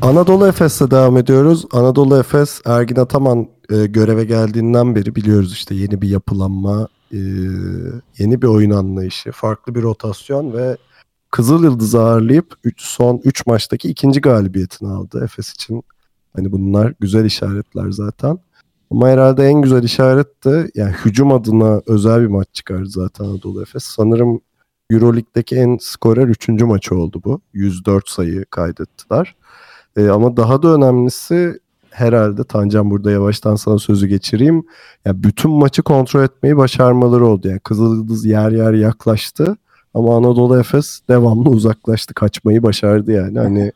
Anadolu 0.02 0.48
Efes'le 0.48 0.92
devam 0.92 1.18
ediyoruz. 1.18 1.66
Anadolu 1.72 2.20
Efes 2.20 2.62
Ergin 2.66 2.96
Ataman 2.96 3.48
e, 3.70 3.86
göreve 3.86 4.26
geldiğinden 4.26 4.96
beri 4.96 5.16
biliyoruz 5.16 5.54
işte 5.54 5.76
yeni 5.76 6.02
bir 6.02 6.10
yapılanma, 6.10 6.88
e, 7.12 7.18
yeni 8.18 8.42
bir 8.42 8.48
oyun 8.48 8.72
anlayışı, 8.72 9.32
farklı 9.32 9.76
bir 9.76 9.82
rotasyon 9.82 10.54
ve 10.54 10.78
Kızıl 11.32 11.64
Yıldız'ı 11.64 12.02
ağırlayıp 12.02 12.54
üç, 12.64 12.82
son 12.82 13.22
3 13.24 13.46
maçtaki 13.46 13.90
ikinci 13.90 14.22
galibiyetini 14.22 14.90
aldı 14.90 15.24
Efes 15.24 15.54
için. 15.54 15.84
Hani 16.36 16.52
bunlar 16.52 16.94
güzel 17.00 17.26
işaretler 17.26 17.92
zaten. 17.92 18.40
Ama 18.92 19.08
herhalde 19.08 19.44
en 19.44 19.62
güzel 19.62 19.84
işaret 19.84 20.46
de 20.46 20.72
yani 20.76 20.92
hücum 21.06 21.34
adına 21.34 21.82
özel 21.88 22.22
bir 22.22 22.28
maç 22.28 22.48
çıkardı 22.54 22.90
zaten 22.90 23.26
Anadolu 23.26 23.62
Efes. 23.62 23.84
Sanırım 23.84 24.42
Euroleague'deki 24.90 25.56
en 25.56 25.78
skorer 25.82 26.28
3. 26.28 26.50
maçı 26.50 26.96
oldu 26.96 27.22
bu. 27.26 27.42
104 27.54 28.10
sayı 28.10 28.46
kaydettiler. 28.46 29.36
Ee, 29.98 30.10
ama 30.10 30.38
daha 30.38 30.64
da 30.64 30.68
önemlisi 30.76 31.60
herhalde 31.90 32.44
Tancan 32.44 32.92
burada 32.92 33.12
yavaştan 33.12 33.56
sana 33.56 33.80
sözü 33.80 34.08
geçireyim. 34.08 34.66
Yani 35.06 35.24
bütün 35.24 35.52
maçı 35.52 35.84
kontrol 35.84 36.24
etmeyi 36.24 36.58
başarmaları 36.58 37.26
oldu. 37.26 37.48
Yani 37.48 37.60
Kızıl 37.60 37.96
Yıldız 37.96 38.26
yer 38.26 38.52
yer 38.52 38.74
yaklaştı 38.74 39.58
ama 39.94 40.18
Anadolu 40.18 40.60
Efes 40.60 41.00
devamlı 41.10 41.50
uzaklaştı. 41.50 42.14
Kaçmayı 42.14 42.64
başardı 42.64 43.12
yani. 43.12 43.40
Hani 43.40 43.72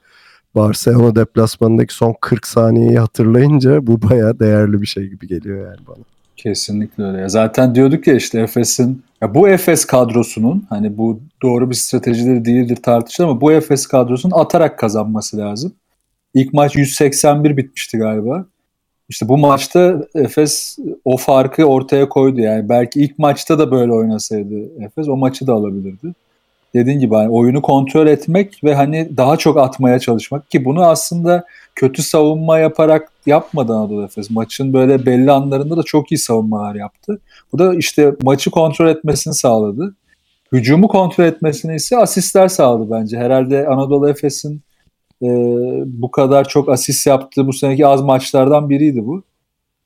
Barcelona 0.55 1.15
deplasmanındaki 1.15 1.93
son 1.93 2.15
40 2.21 2.47
saniyeyi 2.47 2.99
hatırlayınca 2.99 3.87
bu 3.87 4.01
bayağı 4.09 4.39
değerli 4.39 4.81
bir 4.81 4.87
şey 4.87 5.07
gibi 5.07 5.27
geliyor 5.27 5.67
yani 5.67 5.87
bana. 5.87 6.03
Kesinlikle 6.37 7.03
öyle. 7.03 7.29
Zaten 7.29 7.75
diyorduk 7.75 8.07
ya 8.07 8.15
işte 8.15 8.41
Efes'in 8.41 9.03
bu 9.33 9.49
Efes 9.49 9.85
kadrosunun 9.85 10.65
hani 10.69 10.97
bu 10.97 11.19
doğru 11.41 11.69
bir 11.69 11.75
stratejileri 11.75 12.45
değildir 12.45 12.75
tartışılır 12.75 13.27
ama 13.27 13.41
bu 13.41 13.51
Efes 13.51 13.87
kadrosunun 13.87 14.33
atarak 14.37 14.79
kazanması 14.79 15.37
lazım. 15.37 15.73
İlk 16.33 16.53
maç 16.53 16.75
181 16.75 17.57
bitmişti 17.57 17.97
galiba. 17.97 18.45
İşte 19.09 19.27
bu 19.27 19.37
maçta 19.37 20.07
Efes 20.15 20.77
o 21.05 21.17
farkı 21.17 21.65
ortaya 21.65 22.09
koydu. 22.09 22.41
Yani 22.41 22.69
belki 22.69 23.01
ilk 23.01 23.19
maçta 23.19 23.59
da 23.59 23.71
böyle 23.71 23.93
oynasaydı 23.93 24.83
Efes 24.83 25.07
o 25.07 25.17
maçı 25.17 25.47
da 25.47 25.53
alabilirdi. 25.53 26.13
Dediğin 26.73 26.99
gibi 26.99 27.15
hani 27.15 27.29
oyunu 27.29 27.61
kontrol 27.61 28.07
etmek 28.07 28.63
ve 28.63 28.75
hani 28.75 29.17
daha 29.17 29.37
çok 29.37 29.57
atmaya 29.57 29.99
çalışmak 29.99 30.51
ki 30.51 30.65
bunu 30.65 30.85
aslında 30.85 31.45
kötü 31.75 32.03
savunma 32.03 32.59
yaparak 32.59 33.11
yapmadı 33.25 33.73
Anadolu 33.73 34.03
Efes. 34.03 34.29
Maçın 34.29 34.73
böyle 34.73 35.05
belli 35.05 35.31
anlarında 35.31 35.77
da 35.77 35.83
çok 35.83 36.11
iyi 36.11 36.17
savunmalar 36.17 36.75
yaptı. 36.75 37.19
Bu 37.53 37.59
da 37.59 37.75
işte 37.75 38.15
maçı 38.23 38.51
kontrol 38.51 38.87
etmesini 38.87 39.33
sağladı. 39.33 39.95
Hücumu 40.51 40.87
kontrol 40.87 41.25
etmesini 41.25 41.75
ise 41.75 41.97
asistler 41.97 42.47
sağladı 42.47 42.91
bence. 42.91 43.17
Herhalde 43.17 43.67
Anadolu 43.67 44.09
Efes'in 44.09 44.61
e, 45.21 45.27
bu 45.85 46.11
kadar 46.11 46.47
çok 46.47 46.69
asist 46.69 47.07
yaptığı 47.07 47.47
bu 47.47 47.53
seneki 47.53 47.87
az 47.87 48.01
maçlardan 48.01 48.69
biriydi 48.69 49.05
bu. 49.05 49.23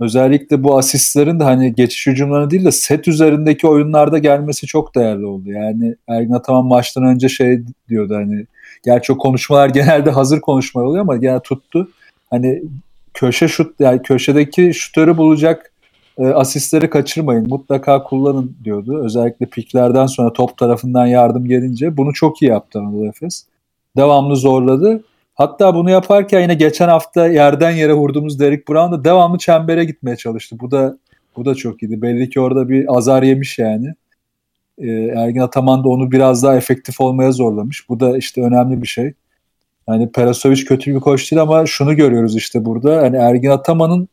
Özellikle 0.03 0.63
bu 0.63 0.77
asistlerin 0.77 1.39
de 1.39 1.43
hani 1.43 1.75
geçiş 1.75 2.07
hücumlarına 2.07 2.51
değil 2.51 2.65
de 2.65 2.71
set 2.71 3.07
üzerindeki 3.07 3.67
oyunlarda 3.67 4.17
gelmesi 4.17 4.67
çok 4.67 4.95
değerli 4.95 5.25
oldu. 5.25 5.51
Yani 5.51 5.95
Ergin 6.07 6.33
Ataman 6.33 6.65
maçtan 6.65 7.03
önce 7.03 7.29
şey 7.29 7.61
diyordu 7.89 8.15
hani 8.15 8.45
gerçi 8.85 9.13
o 9.13 9.17
konuşmalar 9.17 9.69
genelde 9.73 10.11
hazır 10.11 10.41
konuşmalar 10.41 10.85
oluyor 10.85 11.01
ama 11.01 11.17
gene 11.17 11.39
tuttu. 11.39 11.89
Hani 12.29 12.63
köşe 13.13 13.47
şut 13.47 13.79
yani 13.79 14.01
köşedeki 14.01 14.73
şutörü 14.73 15.17
bulacak 15.17 15.71
e, 16.17 16.25
asistleri 16.27 16.89
kaçırmayın. 16.89 17.49
Mutlaka 17.49 18.03
kullanın 18.03 18.55
diyordu. 18.63 19.03
Özellikle 19.05 19.45
piklerden 19.45 20.05
sonra 20.05 20.33
top 20.33 20.57
tarafından 20.57 21.05
yardım 21.05 21.45
gelince 21.45 21.97
bunu 21.97 22.13
çok 22.13 22.41
iyi 22.41 22.49
yaptı 22.49 22.79
Anadolu 22.79 23.07
Efes. 23.07 23.45
Devamlı 23.97 24.35
zorladı. 24.35 25.03
Hatta 25.33 25.75
bunu 25.75 25.89
yaparken 25.89 26.41
yine 26.41 26.53
geçen 26.53 26.87
hafta 26.87 27.27
yerden 27.27 27.71
yere 27.71 27.93
vurduğumuz 27.93 28.39
Derek 28.39 28.69
Brown 28.69 28.93
da 28.93 29.03
devamlı 29.03 29.37
çembere 29.37 29.85
gitmeye 29.85 30.15
çalıştı. 30.15 30.55
Bu 30.59 30.71
da 30.71 30.97
bu 31.35 31.45
da 31.45 31.55
çok 31.55 31.83
iyiydi. 31.83 32.01
Belli 32.01 32.29
ki 32.29 32.39
orada 32.39 32.69
bir 32.69 32.97
azar 32.97 33.23
yemiş 33.23 33.59
yani. 33.59 33.93
Ee, 34.77 34.91
Ergin 34.91 35.39
Ataman 35.39 35.83
da 35.83 35.89
onu 35.89 36.11
biraz 36.11 36.43
daha 36.43 36.55
efektif 36.55 37.01
olmaya 37.01 37.31
zorlamış. 37.31 37.89
Bu 37.89 37.99
da 37.99 38.17
işte 38.17 38.41
önemli 38.41 38.81
bir 38.81 38.87
şey. 38.87 39.13
Yani 39.87 40.11
Perasovic 40.11 40.65
kötü 40.65 40.95
bir 40.95 40.99
koç 40.99 41.31
değil 41.31 41.41
ama 41.41 41.65
şunu 41.65 41.95
görüyoruz 41.95 42.35
işte 42.35 42.65
burada. 42.65 42.93
Yani 42.93 43.17
Ergin 43.17 43.49
Ataman'ın 43.49 44.07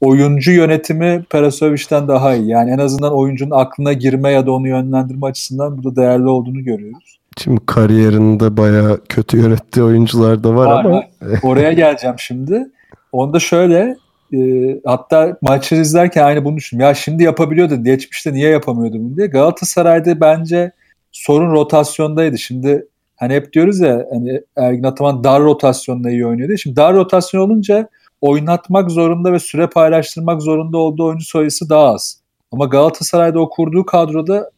oyuncu 0.00 0.52
yönetimi 0.52 1.24
Perasovic'den 1.30 2.08
daha 2.08 2.34
iyi. 2.34 2.48
Yani 2.48 2.70
en 2.70 2.78
azından 2.78 3.14
oyuncunun 3.14 3.50
aklına 3.50 3.92
girme 3.92 4.30
ya 4.30 4.46
da 4.46 4.52
onu 4.52 4.68
yönlendirme 4.68 5.26
açısından 5.26 5.76
burada 5.76 5.96
değerli 5.96 6.28
olduğunu 6.28 6.64
görüyoruz. 6.64 7.17
Şimdi 7.42 7.60
kariyerinde 7.66 8.56
bayağı 8.56 9.00
kötü 9.08 9.36
yönettiği 9.36 9.84
oyuncular 9.86 10.44
da 10.44 10.54
var, 10.54 10.66
var 10.66 10.84
ama. 10.84 11.02
Oraya 11.42 11.72
geleceğim 11.72 12.16
şimdi. 12.18 12.66
Onda 13.12 13.40
şöyle 13.40 13.96
e, 14.34 14.38
hatta 14.84 15.38
maçı 15.42 15.74
izlerken 15.74 16.24
aynı 16.24 16.44
bunu 16.44 16.56
düşündüm. 16.56 16.86
Ya 16.86 16.94
şimdi 16.94 17.22
yapabiliyordu. 17.22 17.84
Geçmişte 17.84 18.32
niye 18.32 18.50
yapamıyordu 18.50 18.96
bunu 19.00 19.16
diye. 19.16 19.26
Galatasaray'da 19.26 20.20
bence 20.20 20.72
sorun 21.12 21.52
rotasyondaydı. 21.52 22.38
Şimdi 22.38 22.86
hani 23.16 23.34
hep 23.34 23.52
diyoruz 23.52 23.80
ya 23.80 24.06
hani 24.12 24.42
Ergin 24.56 24.82
Ataman 24.82 25.24
dar 25.24 25.42
rotasyonla 25.42 26.10
iyi 26.10 26.26
oynuyordu. 26.26 26.56
Şimdi 26.56 26.76
dar 26.76 26.94
rotasyon 26.94 27.40
olunca 27.40 27.88
oynatmak 28.20 28.90
zorunda 28.90 29.32
ve 29.32 29.38
süre 29.38 29.66
paylaştırmak 29.66 30.42
zorunda 30.42 30.78
olduğu 30.78 31.04
oyuncu 31.04 31.24
sayısı 31.24 31.68
daha 31.68 31.84
az. 31.84 32.20
Ama 32.52 32.64
Galatasaray'da 32.64 33.40
o 33.40 33.50
kurduğu 33.50 33.86
kadroda 33.86 34.50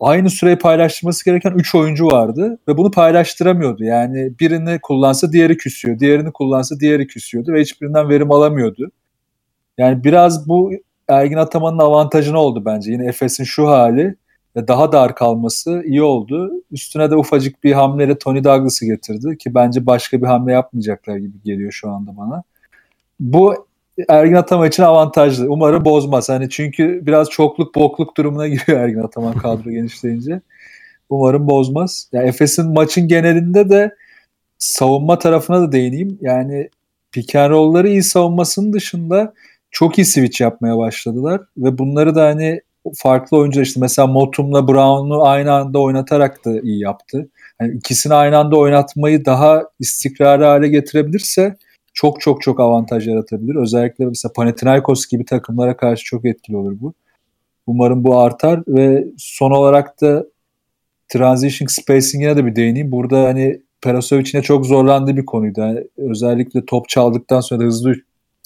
aynı 0.00 0.30
süreyi 0.30 0.58
paylaştırması 0.58 1.24
gereken 1.24 1.50
3 1.50 1.74
oyuncu 1.74 2.06
vardı 2.06 2.58
ve 2.68 2.76
bunu 2.76 2.90
paylaştıramıyordu. 2.90 3.84
Yani 3.84 4.32
birini 4.40 4.78
kullansa 4.82 5.32
diğeri 5.32 5.56
küsüyor, 5.56 5.98
diğerini 5.98 6.32
kullansa 6.32 6.80
diğeri 6.80 7.06
küsüyordu 7.06 7.52
ve 7.52 7.60
hiçbirinden 7.60 8.08
verim 8.08 8.32
alamıyordu. 8.32 8.90
Yani 9.78 10.04
biraz 10.04 10.48
bu 10.48 10.72
Ergin 11.08 11.36
Ataman'ın 11.36 11.78
avantajını 11.78 12.38
oldu 12.38 12.62
bence. 12.64 12.92
Yine 12.92 13.06
Efes'in 13.06 13.44
şu 13.44 13.68
hali 13.68 14.16
daha 14.56 14.92
dar 14.92 15.14
kalması 15.14 15.82
iyi 15.86 16.02
oldu. 16.02 16.50
Üstüne 16.70 17.10
de 17.10 17.16
ufacık 17.16 17.64
bir 17.64 17.72
hamleyle 17.72 18.18
Tony 18.18 18.44
Douglas'ı 18.44 18.86
getirdi 18.86 19.38
ki 19.38 19.54
bence 19.54 19.86
başka 19.86 20.20
bir 20.20 20.26
hamle 20.26 20.52
yapmayacaklar 20.52 21.16
gibi 21.16 21.42
geliyor 21.44 21.72
şu 21.72 21.90
anda 21.90 22.16
bana. 22.16 22.42
Bu 23.20 23.67
Ergin 24.08 24.34
Ataman 24.34 24.68
için 24.68 24.82
avantajlı. 24.82 25.46
Umarım 25.48 25.84
bozmaz. 25.84 26.28
Hani 26.28 26.50
çünkü 26.50 27.06
biraz 27.06 27.30
çokluk 27.30 27.74
bokluk 27.74 28.16
durumuna 28.16 28.48
giriyor 28.48 28.80
Ergin 28.80 29.02
Ataman 29.02 29.34
kadro 29.34 29.70
genişleyince. 29.70 30.40
Umarım 31.10 31.48
bozmaz. 31.48 32.08
Yani 32.12 32.28
Efes'in 32.28 32.72
maçın 32.72 33.08
genelinde 33.08 33.70
de 33.70 33.94
savunma 34.58 35.18
tarafına 35.18 35.60
da 35.60 35.72
değineyim. 35.72 36.18
Yani 36.20 36.68
pick 37.12 37.34
and 37.34 37.84
iyi 37.84 38.02
savunmasının 38.02 38.72
dışında 38.72 39.34
çok 39.70 39.98
iyi 39.98 40.04
switch 40.04 40.40
yapmaya 40.40 40.78
başladılar 40.78 41.40
ve 41.56 41.78
bunları 41.78 42.14
da 42.14 42.24
hani 42.24 42.60
farklı 42.96 43.36
oyuncular 43.36 43.64
işte 43.64 43.80
mesela 43.80 44.06
Motum'la 44.06 44.68
Brown'u 44.68 45.24
aynı 45.24 45.52
anda 45.52 45.78
oynatarak 45.78 46.44
da 46.44 46.60
iyi 46.60 46.80
yaptı. 46.80 47.28
Yani 47.60 47.76
ikisini 47.76 48.14
aynı 48.14 48.38
anda 48.38 48.56
oynatmayı 48.56 49.24
daha 49.24 49.62
istikrarlı 49.80 50.44
hale 50.44 50.68
getirebilirse 50.68 51.56
çok 52.00 52.20
çok 52.20 52.42
çok 52.42 52.60
avantaj 52.60 53.08
yaratabilir. 53.08 53.54
Özellikle 53.54 54.06
mesela 54.06 54.32
Panathinaikos 54.32 55.06
gibi 55.06 55.24
takımlara 55.24 55.76
karşı 55.76 56.04
çok 56.04 56.24
etkili 56.24 56.56
olur 56.56 56.76
bu. 56.80 56.94
Umarım 57.66 58.04
bu 58.04 58.18
artar 58.18 58.62
ve 58.68 59.06
son 59.16 59.50
olarak 59.50 60.00
da 60.00 60.26
transition 61.08 61.66
spacing'ine 61.66 62.36
de 62.36 62.46
bir 62.46 62.56
değineyim. 62.56 62.92
Burada 62.92 63.24
hani 63.24 63.60
Perasovic'ine 63.80 64.42
çok 64.42 64.66
zorlandığı 64.66 65.16
bir 65.16 65.26
konuydu. 65.26 65.60
Yani 65.60 65.84
özellikle 65.96 66.66
top 66.66 66.88
çaldıktan 66.88 67.40
sonra 67.40 67.64
hızlı 67.64 67.94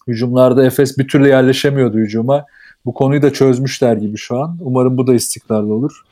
hücumlarda 0.09 0.67
Efes 0.67 0.99
bir 0.99 1.09
türlü 1.09 1.29
yerleşemiyordu 1.29 1.99
hücuma. 1.99 2.45
Bu 2.85 2.95
konuyu 2.95 3.23
da 3.23 3.33
çözmüşler 3.33 3.97
gibi 3.97 4.17
şu 4.17 4.39
an. 4.39 4.59
Umarım 4.61 4.97
bu 4.97 5.07
da 5.07 5.15
istikrarlı 5.15 5.75
olur. 5.75 6.03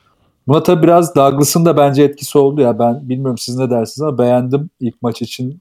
Buna 0.46 0.62
tabii 0.62 0.82
biraz 0.82 1.14
Douglas'ın 1.14 1.64
da 1.64 1.76
bence 1.76 2.02
etkisi 2.02 2.38
oldu 2.38 2.60
ya. 2.60 2.78
Ben 2.78 3.08
bilmiyorum 3.08 3.38
siz 3.38 3.56
ne 3.56 3.70
dersiniz 3.70 4.00
ama 4.00 4.18
beğendim 4.18 4.70
ilk 4.80 5.02
maç 5.02 5.22
için. 5.22 5.60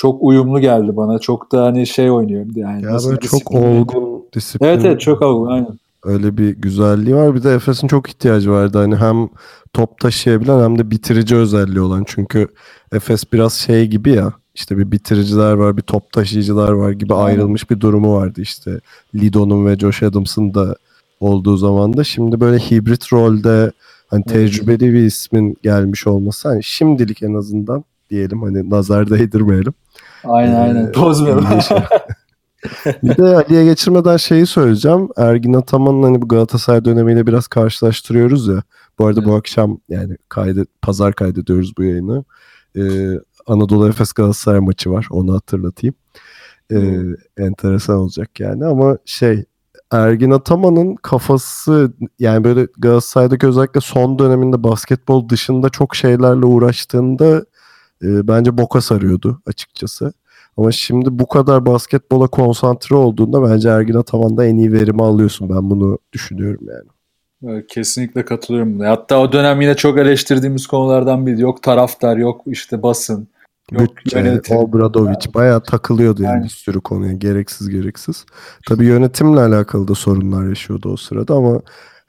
Çok 0.00 0.22
uyumlu 0.22 0.60
geldi 0.60 0.96
bana. 0.96 1.18
Çok 1.18 1.52
da 1.52 1.64
hani 1.64 1.86
şey 1.86 2.10
oynuyor 2.10 2.46
yani. 2.54 2.82
Ya 2.84 2.98
böyle 3.06 3.20
çok 3.20 3.50
olgun, 3.50 4.24
disiplinli. 4.34 4.70
Evet 4.70 4.84
evet 4.84 5.00
çok 5.00 5.22
olgun 5.22 5.50
aynen. 5.50 5.78
Öyle 6.04 6.36
bir 6.36 6.48
güzelliği 6.50 7.16
var. 7.16 7.34
Bir 7.34 7.42
de 7.42 7.54
Efes'in 7.54 7.88
çok 7.88 8.08
ihtiyacı 8.08 8.50
vardı. 8.50 8.78
Hani 8.78 8.96
hem 8.96 9.28
top 9.72 9.98
taşıyabilen 9.98 10.62
hem 10.62 10.78
de 10.78 10.90
bitirici 10.90 11.36
özelliği 11.36 11.80
olan. 11.80 12.04
Çünkü 12.06 12.48
Efes 12.92 13.32
biraz 13.32 13.52
şey 13.52 13.86
gibi 13.86 14.10
ya. 14.10 14.32
İşte 14.54 14.78
bir 14.78 14.90
bitiriciler 14.92 15.52
var, 15.52 15.76
bir 15.76 15.82
top 15.82 16.12
taşıyıcılar 16.12 16.72
var 16.72 16.90
gibi 16.90 17.14
Aynen. 17.14 17.26
ayrılmış 17.26 17.70
bir 17.70 17.80
durumu 17.80 18.14
vardı 18.14 18.40
işte. 18.40 18.80
Lido'nun 19.14 19.66
ve 19.66 19.76
Josh 19.76 20.02
Adams'ın 20.02 20.54
da 20.54 20.76
olduğu 21.20 21.56
zaman 21.56 21.96
da 21.96 22.04
şimdi 22.04 22.40
böyle 22.40 22.58
hibrit 22.58 23.12
rolde 23.12 23.72
hani 24.08 24.24
tecrübeli 24.24 24.92
bir 24.92 25.02
ismin 25.02 25.56
gelmiş 25.62 26.06
olması 26.06 26.48
hani 26.48 26.64
şimdilik 26.64 27.22
en 27.22 27.34
azından 27.34 27.84
diyelim 28.10 28.42
hani 28.42 28.70
nazar 28.70 29.10
değdirmeyelim. 29.10 29.74
Aynen 30.24 30.54
Ee, 30.54 30.58
aynen. 30.58 30.94
Bozmayalım. 30.94 31.62
şey. 31.62 31.78
bir 33.02 33.16
de 33.16 33.22
Ali'ye 33.36 33.64
geçirmeden 33.64 34.16
şeyi 34.16 34.46
söyleyeceğim. 34.46 35.08
Ergin 35.16 35.52
Ataman'ın 35.52 36.02
hani 36.02 36.22
bu 36.22 36.28
Galatasaray 36.28 36.84
dönemiyle 36.84 37.26
biraz 37.26 37.48
karşılaştırıyoruz 37.48 38.48
ya. 38.48 38.62
Bu 38.98 39.06
arada 39.06 39.24
bu 39.24 39.34
akşam 39.34 39.78
yani 39.88 40.16
kaydet, 40.28 40.68
pazar 40.82 41.12
kaydediyoruz 41.12 41.76
bu 41.78 41.84
yayını. 41.84 42.24
Ee, 42.76 43.10
Anadolu 43.46 43.88
Efes 43.88 44.12
Galatasaray 44.12 44.60
maçı 44.60 44.90
var. 44.90 45.06
Onu 45.10 45.34
hatırlatayım. 45.34 45.94
Ee, 46.72 47.00
enteresan 47.38 47.96
olacak 47.96 48.40
yani 48.40 48.64
ama 48.64 48.98
şey 49.04 49.44
Ergin 49.90 50.30
Ataman'ın 50.30 50.94
kafası 50.94 51.92
yani 52.18 52.44
böyle 52.44 52.66
Galatasaray'daki 52.78 53.46
özellikle 53.46 53.80
son 53.80 54.18
döneminde 54.18 54.62
basketbol 54.62 55.28
dışında 55.28 55.68
çok 55.68 55.96
şeylerle 55.96 56.46
uğraştığında 56.46 57.44
e, 58.02 58.28
bence 58.28 58.58
boka 58.58 58.80
sarıyordu 58.80 59.42
açıkçası. 59.46 60.12
Ama 60.56 60.72
şimdi 60.72 61.18
bu 61.18 61.28
kadar 61.28 61.66
basketbola 61.66 62.26
konsantre 62.26 62.96
olduğunda 62.96 63.50
bence 63.50 63.68
Ergin 63.68 63.94
Ataman'da 63.94 64.46
en 64.46 64.56
iyi 64.56 64.72
verimi 64.72 65.02
alıyorsun. 65.02 65.48
Ben 65.48 65.70
bunu 65.70 65.98
düşünüyorum 66.12 66.66
yani. 66.68 66.88
Evet, 67.54 67.66
kesinlikle 67.68 68.24
katılıyorum. 68.24 68.80
Hatta 68.80 69.20
o 69.20 69.32
dönem 69.32 69.60
yine 69.60 69.76
çok 69.76 69.98
eleştirdiğimiz 69.98 70.66
konulardan 70.66 71.26
biri. 71.26 71.40
Yok 71.40 71.62
taraftar, 71.62 72.16
yok 72.16 72.40
işte 72.46 72.82
basın. 72.82 73.28
Yok 73.72 73.96
Bütçe, 73.96 74.18
yönetim. 74.18 74.56
Obradovic 74.56 75.34
bayağı 75.34 75.62
takılıyordu 75.62 76.22
yani 76.22 76.32
Yani. 76.32 76.44
bir 76.44 76.48
sürü 76.48 76.80
konuya 76.80 77.12
gereksiz 77.12 77.68
gereksiz. 77.68 78.24
Tabii 78.68 78.84
yönetimle 78.84 79.40
alakalı 79.40 79.88
da 79.88 79.94
sorunlar 79.94 80.48
yaşıyordu 80.48 80.92
o 80.92 80.96
sırada 80.96 81.34
ama 81.34 81.60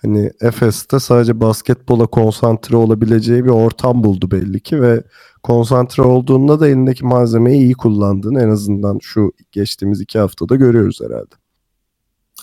hani 0.01 0.31
Efes'te 0.41 0.99
sadece 0.99 1.39
basketbola 1.39 2.07
konsantre 2.07 2.75
olabileceği 2.75 3.45
bir 3.45 3.49
ortam 3.49 4.03
buldu 4.03 4.31
belli 4.31 4.59
ki 4.59 4.81
ve 4.81 5.03
konsantre 5.43 6.03
olduğunda 6.03 6.59
da 6.59 6.67
elindeki 6.67 7.05
malzemeyi 7.05 7.61
iyi 7.61 7.73
kullandığını 7.73 8.41
en 8.41 8.49
azından 8.49 8.99
şu 9.01 9.31
geçtiğimiz 9.51 10.01
iki 10.01 10.19
haftada 10.19 10.55
görüyoruz 10.55 10.99
herhalde. 11.01 11.35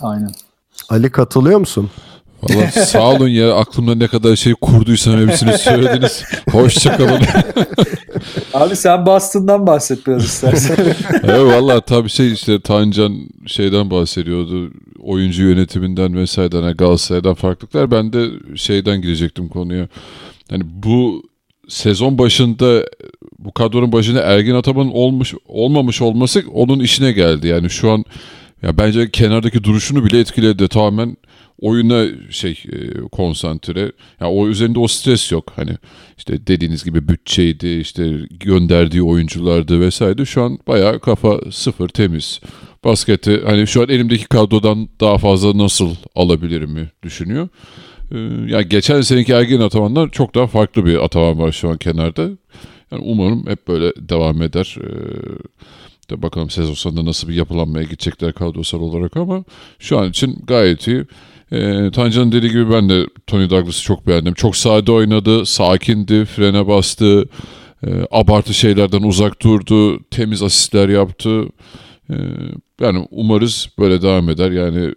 Aynen. 0.01 0.31
Ali 0.88 1.11
katılıyor 1.11 1.59
musun? 1.59 1.90
Valla 2.42 2.70
sağ 2.70 3.11
olun 3.11 3.29
ya 3.29 3.55
aklımda 3.55 3.94
ne 3.94 4.07
kadar 4.07 4.37
şey 4.37 4.55
kurduysam 4.55 5.29
hepsini 5.29 5.59
söylediniz. 5.59 6.24
Hoşçakalın. 6.51 7.20
Abi 8.55 8.77
sen 8.77 9.07
Boston'dan 9.07 9.66
bahset 9.66 10.07
biraz 10.07 10.24
istersen. 10.24 10.77
evet 11.22 11.40
valla 11.40 11.81
tabii 11.81 12.09
şey 12.09 12.33
işte 12.33 12.61
Tancan 12.61 13.16
şeyden 13.46 13.90
bahsediyordu. 13.90 14.70
Oyuncu 15.03 15.42
yönetiminden 15.42 16.16
vesaireden 16.16 16.62
yani 16.62 16.77
Galatasaray'dan 16.77 17.35
farklılıklar. 17.35 17.90
Ben 17.90 18.12
de 18.12 18.29
şeyden 18.57 19.03
girecektim 19.03 19.48
konuya. 19.48 19.88
Hani 20.51 20.62
bu 20.64 21.22
sezon 21.68 22.18
başında 22.18 22.85
bu 23.38 23.53
kadronun 23.53 23.92
başında 23.92 24.20
Ergin 24.22 24.55
Ataman'ın 24.55 24.90
olmuş 24.90 25.35
olmamış 25.48 26.03
olması 26.03 26.44
onun 26.53 26.81
işine 26.81 27.12
geldi. 27.12 27.48
Yani 27.48 27.70
şu 27.70 27.90
an 27.90 28.05
ya 28.62 28.79
bence 28.79 29.11
kenardaki 29.11 29.64
duruşunu 29.64 30.05
bile 30.05 30.20
etkiledi. 30.20 30.68
Tamamen 30.68 31.16
oyuna 31.61 32.07
şey 32.31 32.62
e, 32.73 33.01
konsantre. 33.12 33.92
Ya 34.21 34.31
o 34.31 34.49
üzerinde 34.49 34.79
o 34.79 34.88
stres 34.88 35.33
yok. 35.33 35.53
Hani 35.57 35.77
işte 36.18 36.47
dediğiniz 36.47 36.85
gibi 36.85 37.09
bütçeydi, 37.09 37.68
işte 37.68 38.11
gönderdiği 38.31 39.03
oyunculardı 39.03 39.81
vesaire. 39.81 40.25
Şu 40.25 40.42
an 40.42 40.59
bayağı 40.68 41.01
kafa 41.01 41.40
sıfır 41.51 41.88
temiz. 41.88 42.40
Basketi 42.85 43.40
hani 43.47 43.66
şu 43.66 43.83
an 43.83 43.88
elimdeki 43.88 44.25
kadrodan 44.25 44.88
daha 45.01 45.18
fazla 45.18 45.59
nasıl 45.59 45.94
alabilirim 46.14 46.71
mi 46.71 46.90
düşünüyor. 47.03 47.49
Ee, 48.12 48.18
yani 48.47 48.68
geçen 48.68 49.01
seneki 49.01 49.33
Ergin 49.33 49.61
Ataman'dan 49.61 50.09
çok 50.09 50.35
daha 50.35 50.47
farklı 50.47 50.85
bir 50.87 51.05
Ataman 51.05 51.38
var 51.38 51.53
şu 51.53 51.68
an 51.68 51.79
kenarda. 51.79 52.23
Yani 52.92 53.03
umarım 53.05 53.47
hep 53.47 53.68
böyle 53.68 53.92
devam 53.97 54.42
eder. 54.42 54.77
Ee, 54.81 54.88
de 56.11 56.23
bakalım 56.23 56.51
sezon 56.51 56.75
sonunda 56.75 57.05
nasıl 57.05 57.29
bir 57.29 57.35
yapılanmaya 57.35 57.85
gidecekler 57.85 58.33
kadrosal 58.33 58.81
olarak 58.81 59.16
ama 59.16 59.44
şu 59.79 59.99
an 59.99 60.11
için 60.11 60.38
gayet 60.47 60.88
iyi. 60.88 61.05
Ee, 61.52 61.90
Tancan'ın 61.90 62.32
dediği 62.32 62.50
gibi 62.50 62.70
ben 62.70 62.88
de 62.88 63.06
Tony 63.26 63.50
Douglas'ı 63.50 63.82
çok 63.82 64.06
beğendim. 64.06 64.34
Çok 64.34 64.56
sade 64.56 64.92
oynadı, 64.92 65.46
sakindi, 65.46 66.24
frene 66.24 66.66
bastı, 66.66 67.28
e, 67.87 67.90
abartı 68.11 68.54
şeylerden 68.54 69.02
uzak 69.02 69.42
durdu, 69.42 70.00
temiz 70.11 70.42
asistler 70.42 70.88
yaptı. 70.88 71.44
Ee, 72.11 72.14
yani 72.80 73.08
umarız 73.11 73.68
böyle 73.78 74.02
devam 74.02 74.28
eder. 74.28 74.50
Yani 74.50 74.94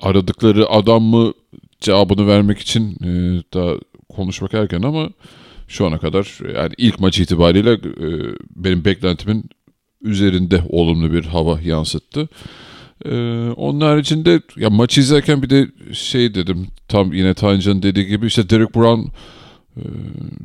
aradıkları 0.00 0.68
adam 0.68 1.02
mı 1.02 1.32
cevabını 1.80 2.26
vermek 2.26 2.58
için 2.58 2.90
e, 3.04 3.42
daha 3.54 3.74
konuşmak 4.08 4.54
erken 4.54 4.82
ama 4.82 5.08
şu 5.68 5.86
ana 5.86 5.98
kadar 5.98 6.38
yani 6.54 6.74
ilk 6.76 7.00
maç 7.00 7.18
itibariyle 7.18 7.72
e, 7.72 8.34
benim 8.56 8.84
beklentimin 8.84 9.44
üzerinde 10.02 10.62
olumlu 10.68 11.12
bir 11.12 11.24
hava 11.24 11.60
yansıttı. 11.60 12.28
Ee, 13.04 13.50
onun 13.56 13.80
haricinde 13.80 14.40
ya 14.56 14.70
maçı 14.70 15.00
izlerken 15.00 15.42
bir 15.42 15.50
de 15.50 15.68
şey 15.92 16.34
dedim 16.34 16.66
tam 16.88 17.12
yine 17.12 17.34
Tancan'ın 17.34 17.82
dediği 17.82 18.06
gibi 18.06 18.26
işte 18.26 18.50
Derek 18.50 18.74
Brown 18.74 19.00
e, 19.76 19.82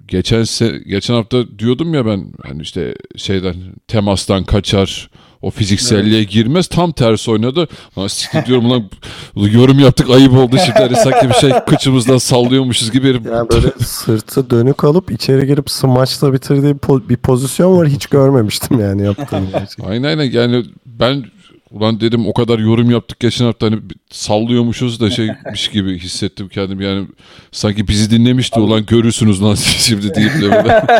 geçen 0.07 0.41
se- 0.41 0.83
geçen 0.83 1.13
hafta 1.13 1.59
diyordum 1.59 1.93
ya 1.93 2.05
ben 2.05 2.25
hani 2.43 2.61
işte 2.61 2.95
şeyden 3.17 3.55
temastan 3.87 4.43
kaçar 4.43 5.09
o 5.41 5.51
fizikselliğe 5.51 6.23
girmez 6.23 6.67
tam 6.67 6.91
tersi 6.91 7.31
oynadı. 7.31 7.67
Ha, 7.95 8.09
siktir 8.09 8.45
diyorum 8.45 8.69
lan 8.69 8.89
yorum 9.35 9.79
yaptık 9.79 10.09
ayıp 10.09 10.33
oldu 10.33 10.55
şimdi 10.65 10.79
hani 10.79 10.95
sanki 10.95 11.29
bir 11.29 11.33
şey 11.33 11.51
kıçımızdan 11.67 12.17
sallıyormuşuz 12.17 12.91
gibi. 12.91 13.07
Yani 13.07 13.49
böyle 13.49 13.71
sırtı 13.85 14.49
dönük 14.49 14.83
alıp 14.83 15.11
içeri 15.11 15.47
girip 15.47 15.69
smaçla 15.69 16.33
bitirdiği 16.33 16.75
bir 17.09 17.17
pozisyon 17.17 17.77
var. 17.77 17.87
Hiç 17.87 18.05
görmemiştim 18.05 18.79
yani 18.79 19.03
yaptığını. 19.03 19.45
Aynen 19.87 20.03
aynen 20.07 20.31
yani 20.31 20.65
ben 20.85 21.25
ulan 21.73 21.99
dedim 21.99 22.27
o 22.27 22.33
kadar 22.33 22.59
yorum 22.59 22.91
yaptık 22.91 23.19
geçen 23.19 23.45
hafta 23.45 23.65
hani 23.65 23.79
sallıyormuşuz 24.11 24.99
da 24.99 25.09
şeymiş 25.09 25.67
gibi 25.67 25.99
hissettim 25.99 26.47
kendim 26.47 26.81
yani 26.81 27.07
sanki 27.51 27.87
bizi 27.87 28.11
dinlemişti 28.11 28.59
ulan 28.59 28.85
görürsünüz 28.85 29.43
lan 29.43 29.55
şimdi 29.55 30.15
deyip 30.15 30.33
de 30.33 30.41
böyle. 30.41 30.83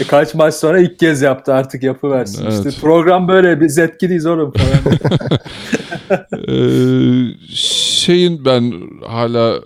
E, 0.00 0.04
Kaç 0.04 0.34
maç 0.34 0.54
sonra 0.54 0.80
ilk 0.80 0.98
kez 0.98 1.22
yaptı 1.22 1.54
artık 1.54 1.82
yapıversin. 1.82 2.44
Evet. 2.44 2.66
İşte 2.66 2.80
program 2.80 3.28
böyle 3.28 3.60
biz 3.60 3.78
etkiliyiz 3.78 4.26
oğlum 4.26 4.52
falan. 4.52 4.98
Ee, 6.48 6.54
şeyin 7.54 8.44
ben 8.44 8.72
hala 9.06 9.60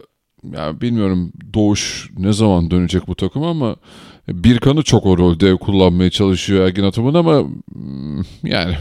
ya 0.52 0.80
bilmiyorum 0.80 1.32
Doğuş 1.54 2.10
ne 2.18 2.32
zaman 2.32 2.70
dönecek 2.70 3.08
bu 3.08 3.14
takım 3.14 3.42
ama 3.42 3.76
Birkan'ı 4.28 4.82
çok 4.82 5.06
o 5.06 5.18
rolde 5.18 5.56
kullanmaya 5.56 6.10
çalışıyor 6.10 6.66
Ergin 6.66 6.82
Ataman 6.82 7.14
ama 7.14 7.42
mm, 7.74 8.22
yani 8.44 8.74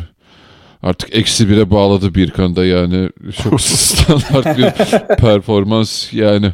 artık 0.87 1.15
eksi 1.15 1.49
bire 1.49 1.71
bağladı 1.71 2.15
Birkan'da 2.15 2.65
yani 2.65 3.09
çok 3.43 3.61
standart 3.61 4.57
bir 4.57 4.71
performans 5.15 6.13
yani 6.13 6.51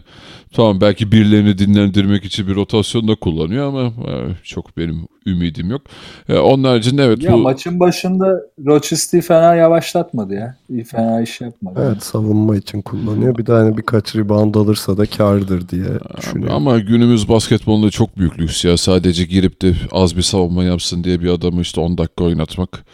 tamam 0.53 0.81
belki 0.81 1.11
birilerini 1.11 1.57
dinlendirmek 1.57 2.25
için 2.25 2.47
bir 2.47 2.55
rotasyon 2.55 3.07
da 3.07 3.15
kullanıyor 3.15 3.67
ama 3.67 3.81
e, 3.83 4.13
çok 4.43 4.77
benim 4.77 5.07
ümidim 5.25 5.69
yok. 5.69 5.81
E, 6.29 6.37
onun 6.37 6.63
haricinde 6.63 7.03
evet 7.03 7.23
ya 7.23 7.33
bu 7.33 7.37
maçın 7.37 7.79
başında 7.79 8.41
Rochester'ı 8.65 9.21
fena 9.21 9.55
yavaşlatmadı 9.55 10.33
ya. 10.33 10.55
İyi 10.69 10.83
fena 10.83 11.21
iş 11.21 11.41
yapmadı. 11.41 11.87
Evet 11.87 12.03
savunma 12.03 12.55
için 12.55 12.81
kullanıyor. 12.81 13.37
Bir 13.37 13.45
de 13.45 13.51
hani 13.51 13.77
birkaç 13.77 14.15
rebound 14.15 14.55
alırsa 14.55 14.97
da 14.97 15.05
kardır 15.05 15.69
diye 15.69 15.85
düşünüyorum. 16.17 16.55
Ama 16.55 16.79
günümüz 16.79 17.29
basketbolunda 17.29 17.89
çok 17.89 18.17
büyük 18.17 18.39
lüks 18.39 18.65
ya. 18.65 18.77
Sadece 18.77 19.25
girip 19.25 19.61
de 19.61 19.73
az 19.91 20.17
bir 20.17 20.21
savunma 20.21 20.63
yapsın 20.63 21.03
diye 21.03 21.21
bir 21.21 21.29
adamı 21.29 21.61
işte 21.61 21.81
10 21.81 21.97
dakika 21.97 22.23
oynatmak. 22.23 22.85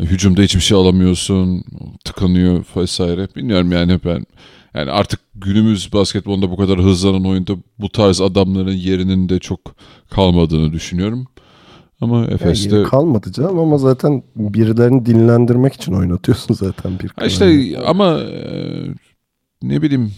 Hücumda 0.00 0.42
hiçbir 0.42 0.60
şey 0.60 0.78
alamıyorsun. 0.78 1.64
Tıkanıyor 2.04 2.64
vesaire. 2.76 3.28
Bilmiyorum 3.36 3.72
yani 3.72 4.00
ben 4.04 4.26
yani 4.74 4.90
artık 4.90 5.20
günümüz 5.34 5.92
basketbolunda 5.92 6.50
bu 6.50 6.56
kadar 6.56 6.78
hızlanan 6.78 7.24
oyunda 7.24 7.52
bu 7.78 7.88
tarz 7.88 8.20
adamların 8.20 8.72
yerinin 8.72 9.28
de 9.28 9.38
çok 9.38 9.60
kalmadığını 10.10 10.72
düşünüyorum. 10.72 11.26
Ama 12.00 12.18
Yani 12.18 12.32
Efes'te 12.32 12.76
yeri 12.76 12.88
kalmadı 12.88 13.32
canım 13.32 13.58
ama 13.58 13.78
zaten 13.78 14.22
birilerini 14.36 15.06
dinlendirmek 15.06 15.74
için 15.74 15.92
oynatıyorsun 15.92 16.54
zaten 16.54 16.98
bir 16.98 17.26
işte 17.26 17.78
ama 17.86 18.18
e, 18.20 18.50
ne 19.62 19.82
bileyim 19.82 20.12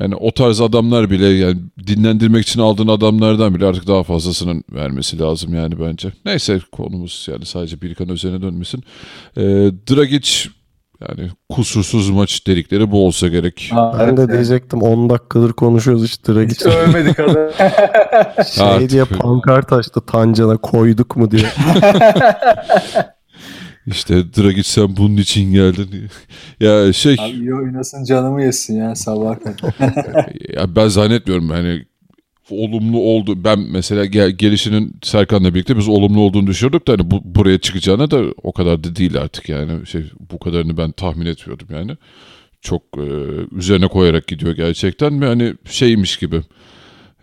Yani 0.00 0.14
o 0.14 0.30
tarz 0.30 0.60
adamlar 0.60 1.10
bile 1.10 1.26
yani 1.26 1.56
dinlendirmek 1.86 2.42
için 2.48 2.60
aldığın 2.60 2.88
adamlardan 2.88 3.54
bile 3.54 3.66
artık 3.66 3.86
daha 3.86 4.02
fazlasının 4.02 4.64
vermesi 4.72 5.18
lazım 5.18 5.54
yani 5.54 5.80
bence. 5.80 6.12
Neyse 6.24 6.60
konumuz 6.72 7.26
yani 7.30 7.46
sadece 7.46 7.82
Birkan 7.82 8.08
üzerine 8.08 8.42
dönmesin. 8.42 8.84
Ee, 9.36 9.42
Dragic 9.90 10.48
yani 11.08 11.30
kusursuz 11.48 12.10
maç 12.10 12.46
dedikleri 12.46 12.90
bu 12.90 13.06
olsa 13.06 13.28
gerek. 13.28 13.68
Ha, 13.72 13.96
Ben 13.98 14.16
de 14.16 14.32
diyecektim 14.32 14.82
10 14.82 15.10
dakikadır 15.10 15.52
konuşuyoruz 15.52 16.04
işte 16.04 16.34
Dragic 16.34 16.54
Hiç 16.54 16.66
övmedik 16.66 17.20
adamı. 17.20 17.50
şey 18.54 18.66
Artık 18.66 18.90
diye 18.90 19.04
pankart 19.04 19.72
açtı 19.72 20.00
Tancan'a 20.06 20.56
koyduk 20.56 21.16
mu 21.16 21.30
diye. 21.30 21.46
İşte 23.90 24.14
Dragic 24.14 24.62
sen 24.62 24.96
bunun 24.96 25.16
için 25.16 25.52
geldin. 25.52 25.88
ya 26.60 26.92
şey 26.92 27.16
Abi 27.18 27.30
iyi 27.30 27.54
oynasın 27.54 28.04
canımı 28.04 28.42
yesin 28.42 28.76
ya 28.76 28.94
sabah 28.94 29.36
kadar. 29.40 29.74
ya 30.56 30.76
ben 30.76 30.88
zannetmiyorum 30.88 31.48
hani 31.48 31.84
olumlu 32.50 32.98
oldu. 32.98 33.44
Ben 33.44 33.58
mesela 33.58 34.04
gel, 34.04 34.30
gelişinin 34.30 34.96
Serkan'la 35.02 35.54
birlikte 35.54 35.76
biz 35.76 35.88
olumlu 35.88 36.20
olduğunu 36.20 36.46
düşünüyorduk 36.46 36.88
da 36.88 36.92
hani 36.92 37.10
bu, 37.10 37.20
buraya 37.24 37.58
çıkacağına 37.58 38.10
da 38.10 38.24
o 38.42 38.52
kadar 38.52 38.84
da 38.84 38.96
değil 38.96 39.18
artık 39.18 39.48
yani 39.48 39.86
şey 39.86 40.04
bu 40.30 40.38
kadarını 40.38 40.76
ben 40.76 40.92
tahmin 40.92 41.26
etmiyordum 41.26 41.68
yani. 41.70 41.92
Çok 42.60 42.82
e, 42.96 43.06
üzerine 43.56 43.88
koyarak 43.88 44.26
gidiyor 44.26 44.56
gerçekten 44.56 45.20
ve 45.20 45.26
hani 45.26 45.54
şeymiş 45.64 46.16
gibi 46.16 46.40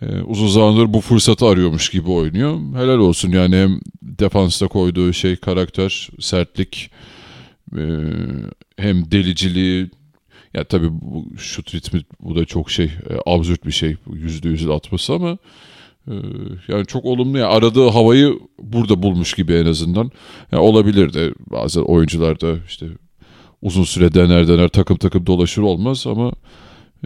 e, 0.02 0.20
uzun 0.20 0.48
zamandır 0.48 0.92
bu 0.92 1.00
fırsatı 1.00 1.46
arıyormuş 1.46 1.90
gibi 1.90 2.10
oynuyor. 2.10 2.58
Helal 2.74 2.98
olsun 2.98 3.30
yani 3.30 3.56
hem 3.56 3.80
defansta 4.02 4.68
koyduğu 4.68 5.12
şey 5.12 5.36
karakter, 5.36 6.08
sertlik 6.20 6.90
e, 7.76 7.82
hem 8.76 9.10
deliciliği 9.10 9.90
ya 10.54 10.64
tabii 10.64 10.88
bu 10.90 11.26
şut 11.38 11.74
ritmi 11.74 12.00
bu 12.20 12.36
da 12.36 12.44
çok 12.44 12.70
şey 12.70 12.86
e, 12.86 13.14
absürt 13.26 13.66
bir 13.66 13.72
şey 13.72 13.96
yüzde 14.12 14.48
yüz 14.48 14.70
atması 14.70 15.12
ama 15.12 15.38
e, 16.08 16.14
yani 16.68 16.86
çok 16.86 17.04
olumlu 17.04 17.38
ya 17.38 17.48
aradığı 17.48 17.88
havayı 17.88 18.38
burada 18.58 19.02
bulmuş 19.02 19.34
gibi 19.34 19.52
en 19.52 19.66
azından. 19.66 20.10
Ya 20.52 20.60
olabilir 20.60 21.12
de 21.14 21.32
bazen 21.50 21.82
oyuncular 21.82 22.40
da 22.40 22.56
işte 22.66 22.86
uzun 23.62 23.84
süre 23.84 24.14
dener 24.14 24.48
dener 24.48 24.68
takım 24.68 24.96
takım 24.96 25.26
dolaşır 25.26 25.62
olmaz 25.62 26.06
ama 26.06 26.32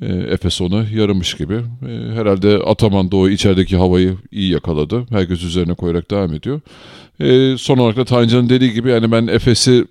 e, 0.03 0.07
Efes 0.07 0.61
ona 0.61 0.85
yaramış 0.94 1.35
gibi. 1.35 1.55
E, 1.88 2.14
herhalde 2.14 2.59
Ataman 2.59 3.11
da 3.11 3.16
o 3.16 3.29
içerideki 3.29 3.76
havayı 3.76 4.16
iyi 4.33 4.53
yakaladı. 4.53 5.07
Herkes 5.11 5.42
üzerine 5.42 5.74
koyarak 5.74 6.11
devam 6.11 6.35
ediyor. 6.35 6.61
E, 7.20 7.59
son 7.59 7.79
olarak 7.79 7.96
da 7.96 8.05
Tancan'ın 8.05 8.48
dediği 8.48 8.72
gibi 8.72 8.90
yani 8.90 9.12
ben 9.12 9.26
Efes'i 9.26 9.85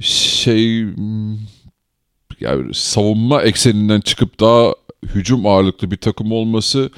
şey 0.00 0.82
hmm, 0.82 1.38
yani 2.40 2.74
savunma 2.74 3.42
ekseninden 3.42 4.00
çıkıp 4.00 4.40
daha 4.40 4.74
hücum 5.14 5.46
ağırlıklı 5.46 5.90
bir 5.90 5.96
takım 5.96 6.32
olması 6.32 6.90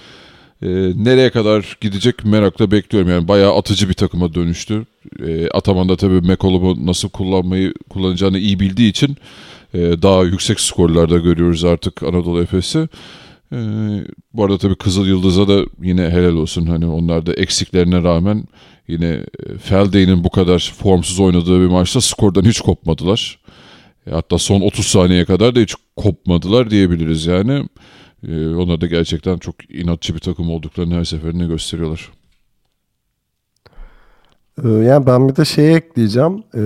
e, 0.63 0.69
nereye 0.97 1.31
kadar 1.31 1.79
gidecek 1.81 2.25
merakla 2.25 2.71
bekliyorum. 2.71 3.11
Yani 3.11 3.29
bayağı 3.29 3.59
atıcı 3.59 3.89
bir 3.89 3.95
takıma 3.95 4.35
dönüştü. 4.35 4.87
E, 5.27 5.49
Ataman 5.49 5.89
da 5.89 5.97
tabii 5.97 6.21
McCollum'u 6.21 6.87
nasıl 6.87 7.09
kullanmayı 7.09 7.75
kullanacağını 7.91 8.39
iyi 8.39 8.61
bildiği 8.61 8.91
için 8.91 9.17
daha 9.75 10.25
yüksek 10.25 10.61
skorlarda 10.61 11.19
görüyoruz 11.19 11.65
artık 11.65 12.03
Anadolu 12.03 12.43
Efes'i. 12.43 12.89
E, 13.53 13.59
bu 14.33 14.45
arada 14.45 14.59
tabii 14.59 14.77
Kızıl 14.77 15.07
Yıldız'a 15.07 15.49
da 15.49 15.65
yine 15.83 16.03
helal 16.11 16.35
olsun. 16.35 16.67
Hani 16.67 16.87
onlar 16.87 17.27
da 17.27 17.35
eksiklerine 17.35 18.03
rağmen 18.03 18.45
yine 18.89 19.07
e, 19.07 19.59
Felday'nin 19.59 20.25
bu 20.25 20.31
kadar 20.31 20.75
formsuz 20.79 21.21
oynadığı 21.21 21.61
bir 21.61 21.67
maçta 21.67 22.01
skordan 22.01 22.45
hiç 22.45 22.61
kopmadılar. 22.61 23.39
E, 24.07 24.11
Hatta 24.11 24.39
son 24.39 24.61
30 24.61 24.87
saniyeye 24.87 25.25
kadar 25.25 25.55
da 25.55 25.61
hiç 25.61 25.75
kopmadılar 25.97 26.71
diyebiliriz 26.71 27.27
yani. 27.27 27.69
E, 28.29 28.47
onlar 28.47 28.81
da 28.81 28.87
gerçekten 28.87 29.39
çok 29.39 29.71
inatçı 29.71 30.15
bir 30.15 30.21
takım 30.21 30.51
olduklarını 30.51 30.95
her 30.95 31.05
seferinde 31.05 31.47
gösteriyorlar. 31.47 32.11
Ee, 34.65 34.69
Yani 34.69 35.07
ben 35.07 35.29
bir 35.29 35.37
de 35.37 35.45
şeyi 35.45 35.75
ekleyeceğim. 35.77 36.43
Ee, 36.55 36.61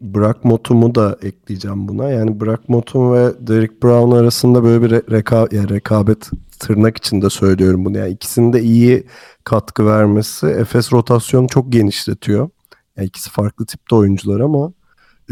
Brock 0.00 0.44
Motum'u 0.44 0.94
da 0.94 1.18
ekleyeceğim 1.22 1.88
buna. 1.88 2.10
Yani 2.10 2.40
Brock 2.40 2.68
Motum 2.68 3.12
ve 3.12 3.32
Derek 3.46 3.82
Brown 3.82 4.16
arasında 4.16 4.64
böyle 4.64 4.82
bir 4.84 4.90
re- 4.90 5.10
reka 5.10 5.48
yani 5.52 5.68
rekabet 5.70 6.30
tırnak 6.60 6.96
içinde 6.96 7.30
söylüyorum 7.30 7.84
bunu. 7.84 7.98
Yani 7.98 8.10
ikisinin 8.10 8.52
de 8.52 8.62
iyi 8.62 9.04
katkı 9.44 9.86
vermesi 9.86 10.46
Efes 10.46 10.92
rotasyonu 10.92 11.48
çok 11.48 11.72
genişletiyor. 11.72 12.48
Yani 12.96 13.06
ikisi 13.06 13.30
farklı 13.30 13.66
tipte 13.66 13.96
oyuncular 13.96 14.40
ama 14.40 14.72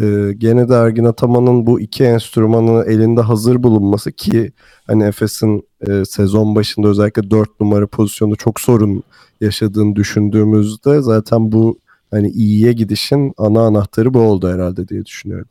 e, 0.03 0.33
gene 0.39 0.69
de 0.69 0.75
Ergin 0.75 1.05
Ataman'ın 1.05 1.67
bu 1.67 1.81
iki 1.81 2.05
enstrümanı 2.05 2.85
elinde 2.85 3.21
hazır 3.21 3.63
bulunması 3.63 4.13
ki 4.13 4.53
hani 4.87 5.05
Efes'in 5.05 5.69
e, 5.89 6.05
sezon 6.05 6.55
başında 6.55 6.89
özellikle 6.89 7.31
4 7.31 7.61
numara 7.61 7.87
pozisyonu 7.87 8.37
çok 8.37 8.61
sorun 8.61 9.03
yaşadığını 9.41 9.97
düşündüğümüzde 9.97 11.03
zaten 11.03 11.53
bu 11.53 11.79
hani 12.13 12.29
iyiye 12.29 12.73
gidişin 12.73 13.35
ana 13.39 13.61
anahtarı 13.61 14.15
bu 14.15 14.21
oldu 14.21 14.49
herhalde 14.49 14.89
diye 14.89 15.05
düşünüyorum. 15.05 15.49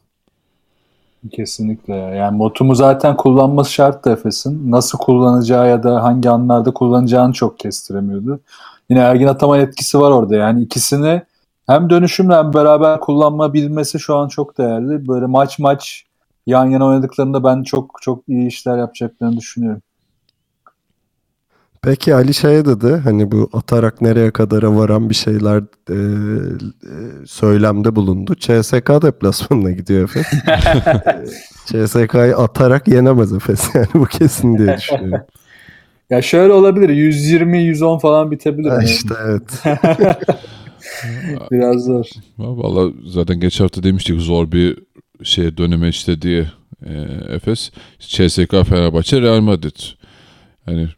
Kesinlikle 1.31 1.95
ya. 1.95 2.09
Yani 2.15 2.37
motumu 2.37 2.75
zaten 2.75 3.17
kullanması 3.17 3.71
şarttı 3.71 4.09
Efes'in. 4.09 4.71
Nasıl 4.71 4.97
kullanacağı 4.97 5.69
ya 5.69 5.83
da 5.83 6.03
hangi 6.03 6.29
anlarda 6.29 6.71
kullanacağını 6.71 7.33
çok 7.33 7.59
kestiremiyordu. 7.59 8.39
Yine 8.89 8.99
Ergin 8.99 9.27
Ataman 9.27 9.59
etkisi 9.59 9.99
var 9.99 10.11
orada. 10.11 10.35
Yani 10.35 10.61
ikisini 10.61 11.21
hem 11.67 11.89
dönüşümle 11.89 12.35
hem 12.35 12.53
beraber 12.53 12.99
kullanma 12.99 13.53
bilmesi 13.53 13.99
şu 13.99 14.15
an 14.15 14.27
çok 14.27 14.57
değerli. 14.57 15.07
Böyle 15.07 15.25
maç 15.25 15.59
maç 15.59 16.05
yan 16.47 16.65
yana 16.65 16.85
oynadıklarında 16.85 17.43
ben 17.43 17.63
çok 17.63 17.95
çok 18.01 18.23
iyi 18.27 18.47
işler 18.47 18.77
yapacaklarını 18.77 19.37
düşünüyorum. 19.37 19.81
Peki 21.83 22.15
Ali 22.15 22.33
şey 22.33 22.65
dedi 22.65 22.95
hani 23.03 23.31
bu 23.31 23.49
atarak 23.53 24.01
nereye 24.01 24.31
kadara 24.31 24.75
varan 24.75 25.09
bir 25.09 25.15
şeyler 25.15 25.63
e, 25.89 25.93
e, 25.93 26.93
söylemde 27.25 27.95
bulundu. 27.95 28.35
CSK 28.35 28.89
deplasmanına 29.01 29.71
gidiyor 29.71 30.03
Efes. 30.03 30.27
E, 31.73 31.87
CSK'yı 31.87 32.37
atarak 32.37 32.87
yenemez 32.87 33.33
Efes 33.33 33.69
yani 33.75 33.87
bu 33.93 34.05
kesin 34.05 34.57
diye 34.57 34.77
düşünüyorum. 34.77 35.25
Ya 36.09 36.21
şöyle 36.21 36.53
olabilir. 36.53 36.89
120-110 36.89 37.99
falan 37.99 38.31
bitebilir. 38.31 38.69
Ha, 38.69 38.75
Yani 38.75 38.85
işte 38.85 39.13
evet. 39.25 39.63
Biraz 41.51 41.83
zor. 41.85 42.05
Valla 42.37 42.91
zaten 43.07 43.39
geç 43.39 43.59
hafta 43.59 43.83
demiştik 43.83 44.21
zor 44.21 44.51
bir 44.51 44.79
şey 45.23 45.57
döneme 45.57 45.89
işte 45.89 46.21
diye 46.21 46.51
e, 46.85 46.93
Efes. 47.35 47.71
CSK, 47.99 48.51
Fenerbahçe, 48.51 49.21
Real 49.21 49.39
Madrid. 49.41 49.77
Hani 50.65 50.89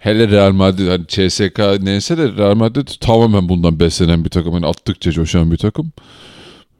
hele 0.00 0.28
Real 0.28 0.52
Madrid 0.52 0.88
hani 0.88 1.06
CSK 1.06 1.82
neyse 1.82 2.18
de 2.18 2.32
Real 2.32 2.54
Madrid 2.54 2.88
tamamen 3.00 3.48
bundan 3.48 3.80
beslenen 3.80 4.24
bir 4.24 4.30
takım. 4.30 4.52
Hani 4.52 4.66
attıkça 4.66 5.12
coşan 5.12 5.50
bir 5.50 5.56
takım. 5.56 5.92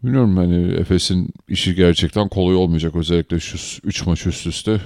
Bilmiyorum 0.02 0.36
hani 0.36 0.72
Efes'in 0.72 1.30
işi 1.48 1.74
gerçekten 1.74 2.28
kolay 2.28 2.56
olmayacak. 2.56 2.96
Özellikle 2.96 3.40
şu 3.40 3.58
3 3.84 4.06
maç 4.06 4.26
üst 4.26 4.46
üste. 4.46 4.80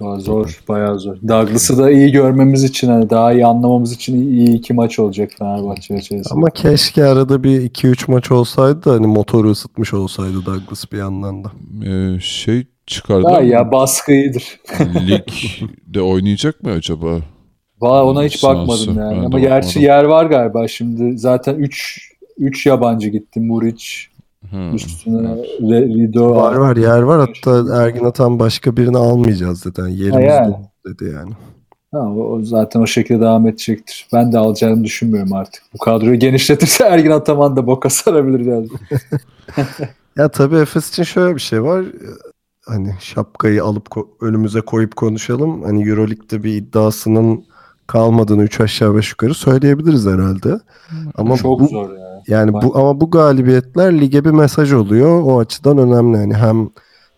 Zor, 0.00 0.20
zor, 0.20 0.60
bayağı 0.68 0.98
zor. 0.98 1.16
Douglas'ı 1.28 1.78
da 1.78 1.90
iyi 1.90 2.12
görmemiz 2.12 2.64
için, 2.64 2.88
hani 2.88 3.10
daha 3.10 3.32
iyi 3.32 3.46
anlamamız 3.46 3.92
için 3.92 4.30
iyi 4.30 4.56
iki 4.56 4.74
maç 4.74 4.98
olacak 4.98 5.30
Fenerbahçe 5.38 6.00
CSK. 6.00 6.32
Ama 6.32 6.50
keşke 6.50 7.04
arada 7.04 7.44
bir 7.44 7.70
2-3 7.70 8.10
maç 8.10 8.30
olsaydı 8.30 8.84
da 8.84 8.92
hani 8.92 9.06
motoru 9.06 9.50
ısıtmış 9.50 9.94
olsaydı 9.94 10.46
Douglas 10.46 10.92
bir 10.92 10.98
yandan 10.98 11.44
da. 11.44 11.50
E, 11.86 12.20
şey 12.20 12.66
çıkardı. 12.86 13.28
Ha, 13.28 13.40
ya 13.42 13.72
baskı 13.72 14.12
iyidir. 14.12 14.60
Ligde 14.80 16.00
oynayacak 16.02 16.62
mı 16.62 16.70
acaba? 16.70 17.18
Valla 17.80 18.04
ona 18.04 18.22
hiç 18.24 18.38
Sansı, 18.38 18.58
bakmadım 18.60 18.96
ben 18.96 19.02
yani. 19.10 19.22
de 19.22 19.26
Ama 19.26 19.38
gerçi 19.40 19.68
bakmadım. 19.68 19.82
yer 19.82 20.04
var 20.04 20.26
galiba 20.26 20.68
şimdi. 20.68 21.18
Zaten 21.18 21.54
3 21.54 22.12
3 22.38 22.66
yabancı 22.66 23.08
gitti. 23.08 23.40
Muriç 23.40 24.10
Ha, 24.50 24.70
üstüne 24.74 25.28
evet. 25.34 25.46
Rido. 25.96 26.36
Var 26.36 26.54
var 26.54 26.76
yer 26.76 27.02
var 27.02 27.28
hatta 27.44 27.82
Ergin 27.82 28.04
Atan 28.04 28.38
başka 28.38 28.76
birini 28.76 28.96
almayacağız 28.96 29.60
zaten 29.60 29.86
yerimiz 29.86 30.14
Ha, 30.14 30.20
yani. 30.34 30.54
dedi 30.86 31.04
yani. 31.14 31.32
Ha, 31.92 31.98
o, 31.98 32.20
o 32.32 32.42
zaten 32.42 32.80
o 32.80 32.86
şekilde 32.86 33.20
devam 33.20 33.46
edecektir. 33.46 34.06
Ben 34.12 34.32
de 34.32 34.38
alacağını 34.38 34.84
düşünmüyorum 34.84 35.32
artık. 35.32 35.62
Bu 35.74 35.78
kadroyu 35.78 36.18
genişletirse 36.18 36.84
Ergin 36.90 37.10
Ataman 37.10 37.56
da 37.56 37.66
boka 37.66 37.90
sarabilir 37.90 38.40
yani. 38.40 38.68
Ya 40.18 40.28
tabii 40.28 40.56
Efes 40.56 40.88
için 40.88 41.02
şöyle 41.02 41.34
bir 41.34 41.40
şey 41.40 41.62
var. 41.62 41.84
Hani 42.66 42.94
şapkayı 43.00 43.64
alıp 43.64 43.86
ko- 43.88 44.06
önümüze 44.20 44.60
koyup 44.60 44.96
konuşalım. 44.96 45.62
Hani 45.62 45.88
Euroleague'de 45.88 46.42
bir 46.42 46.54
iddiasının 46.54 47.44
kalmadığını 47.86 48.42
3 48.42 48.60
aşağı 48.60 48.96
5 48.96 49.10
yukarı 49.10 49.34
söyleyebiliriz 49.34 50.06
herhalde. 50.06 50.60
Ama 51.14 51.36
Çok 51.36 51.60
bu 51.60 51.68
zor 51.68 51.90
ya. 51.98 52.22
yani 52.28 52.52
bu 52.52 52.78
ama 52.78 53.00
bu 53.00 53.10
galibiyetler 53.10 54.00
lige 54.00 54.24
bir 54.24 54.30
mesaj 54.30 54.72
oluyor. 54.72 55.22
O 55.22 55.38
açıdan 55.40 55.78
önemli. 55.78 56.16
Yani 56.18 56.34
hem 56.34 56.68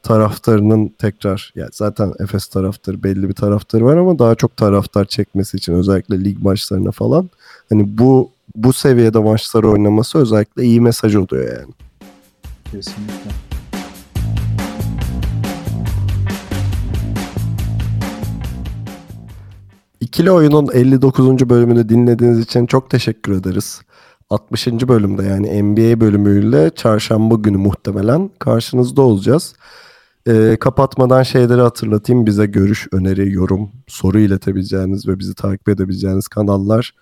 taraftarının 0.02 0.88
tekrar 0.88 1.52
yani 1.54 1.70
zaten 1.72 2.12
Efes 2.20 2.46
taraftarı 2.46 3.02
belli 3.02 3.28
bir 3.28 3.34
taraftarı 3.34 3.84
var 3.84 3.96
ama 3.96 4.18
daha 4.18 4.34
çok 4.34 4.56
taraftar 4.56 5.04
çekmesi 5.04 5.56
için 5.56 5.72
özellikle 5.72 6.24
lig 6.24 6.42
maçlarına 6.42 6.90
falan 6.90 7.30
hani 7.68 7.98
bu 7.98 8.30
bu 8.56 8.72
seviyede 8.72 9.18
maçlar 9.18 9.62
oynaması 9.62 10.18
özellikle 10.18 10.64
iyi 10.64 10.80
mesaj 10.80 11.14
oluyor 11.14 11.58
yani. 11.58 11.72
Kesinlikle. 12.64 13.30
İkili 20.00 20.30
Oyun'un 20.30 20.68
59. 20.72 21.48
bölümünü 21.48 21.88
dinlediğiniz 21.88 22.38
için 22.38 22.66
çok 22.66 22.90
teşekkür 22.90 23.32
ederiz. 23.32 23.80
60. 24.30 24.66
bölümde 24.66 25.22
yani 25.22 25.62
NBA 25.62 26.00
bölümüyle 26.00 26.70
çarşamba 26.70 27.34
günü 27.34 27.56
muhtemelen 27.56 28.30
karşınızda 28.38 29.02
olacağız. 29.02 29.54
Ee, 30.28 30.56
kapatmadan 30.60 31.22
şeyleri 31.22 31.60
hatırlatayım. 31.60 32.26
Bize 32.26 32.46
görüş, 32.46 32.88
öneri, 32.92 33.32
yorum, 33.32 33.70
soru 33.86 34.18
iletebileceğiniz 34.18 35.08
ve 35.08 35.18
bizi 35.18 35.34
takip 35.34 35.68
edebileceğiniz 35.68 36.28
kanallar. 36.28 36.94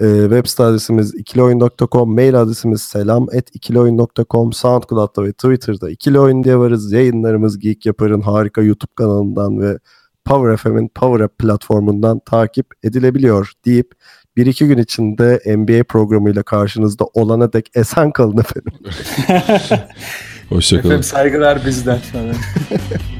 Ee, 0.00 0.20
web 0.22 0.46
site 0.46 0.62
adresimiz 0.62 1.14
ikilioyun.com, 1.14 2.14
mail 2.14 2.40
adresimiz 2.42 2.82
selam 2.82 3.26
et 3.32 3.48
ikilioyun.com, 3.52 4.52
Soundcloud'da 4.52 5.24
ve 5.24 5.32
Twitter'da 5.32 5.90
ikili 5.90 6.20
oyun 6.20 6.44
diye 6.44 6.58
varız. 6.58 6.92
Yayınlarımız 6.92 7.58
Geek 7.58 7.86
Yapar'ın 7.86 8.20
harika 8.20 8.62
YouTube 8.62 8.92
kanalından 8.94 9.60
ve 9.60 9.78
Power 10.26 10.56
FM'in 10.56 10.88
Power 10.88 11.24
App 11.24 11.38
platformundan 11.38 12.18
takip 12.18 12.66
edilebiliyor 12.84 13.52
deyip 13.64 13.92
bir 14.36 14.46
iki 14.46 14.66
gün 14.66 14.78
içinde 14.78 15.40
NBA 15.56 15.84
programıyla 15.84 16.42
karşınızda 16.42 17.04
olana 17.04 17.52
dek 17.52 17.70
esen 17.74 18.10
kalın 18.10 18.38
efendim. 18.38 18.72
Hoşçakalın. 20.48 20.88
Efendim 20.88 21.02
saygılar 21.02 21.66
bizden. 21.66 21.98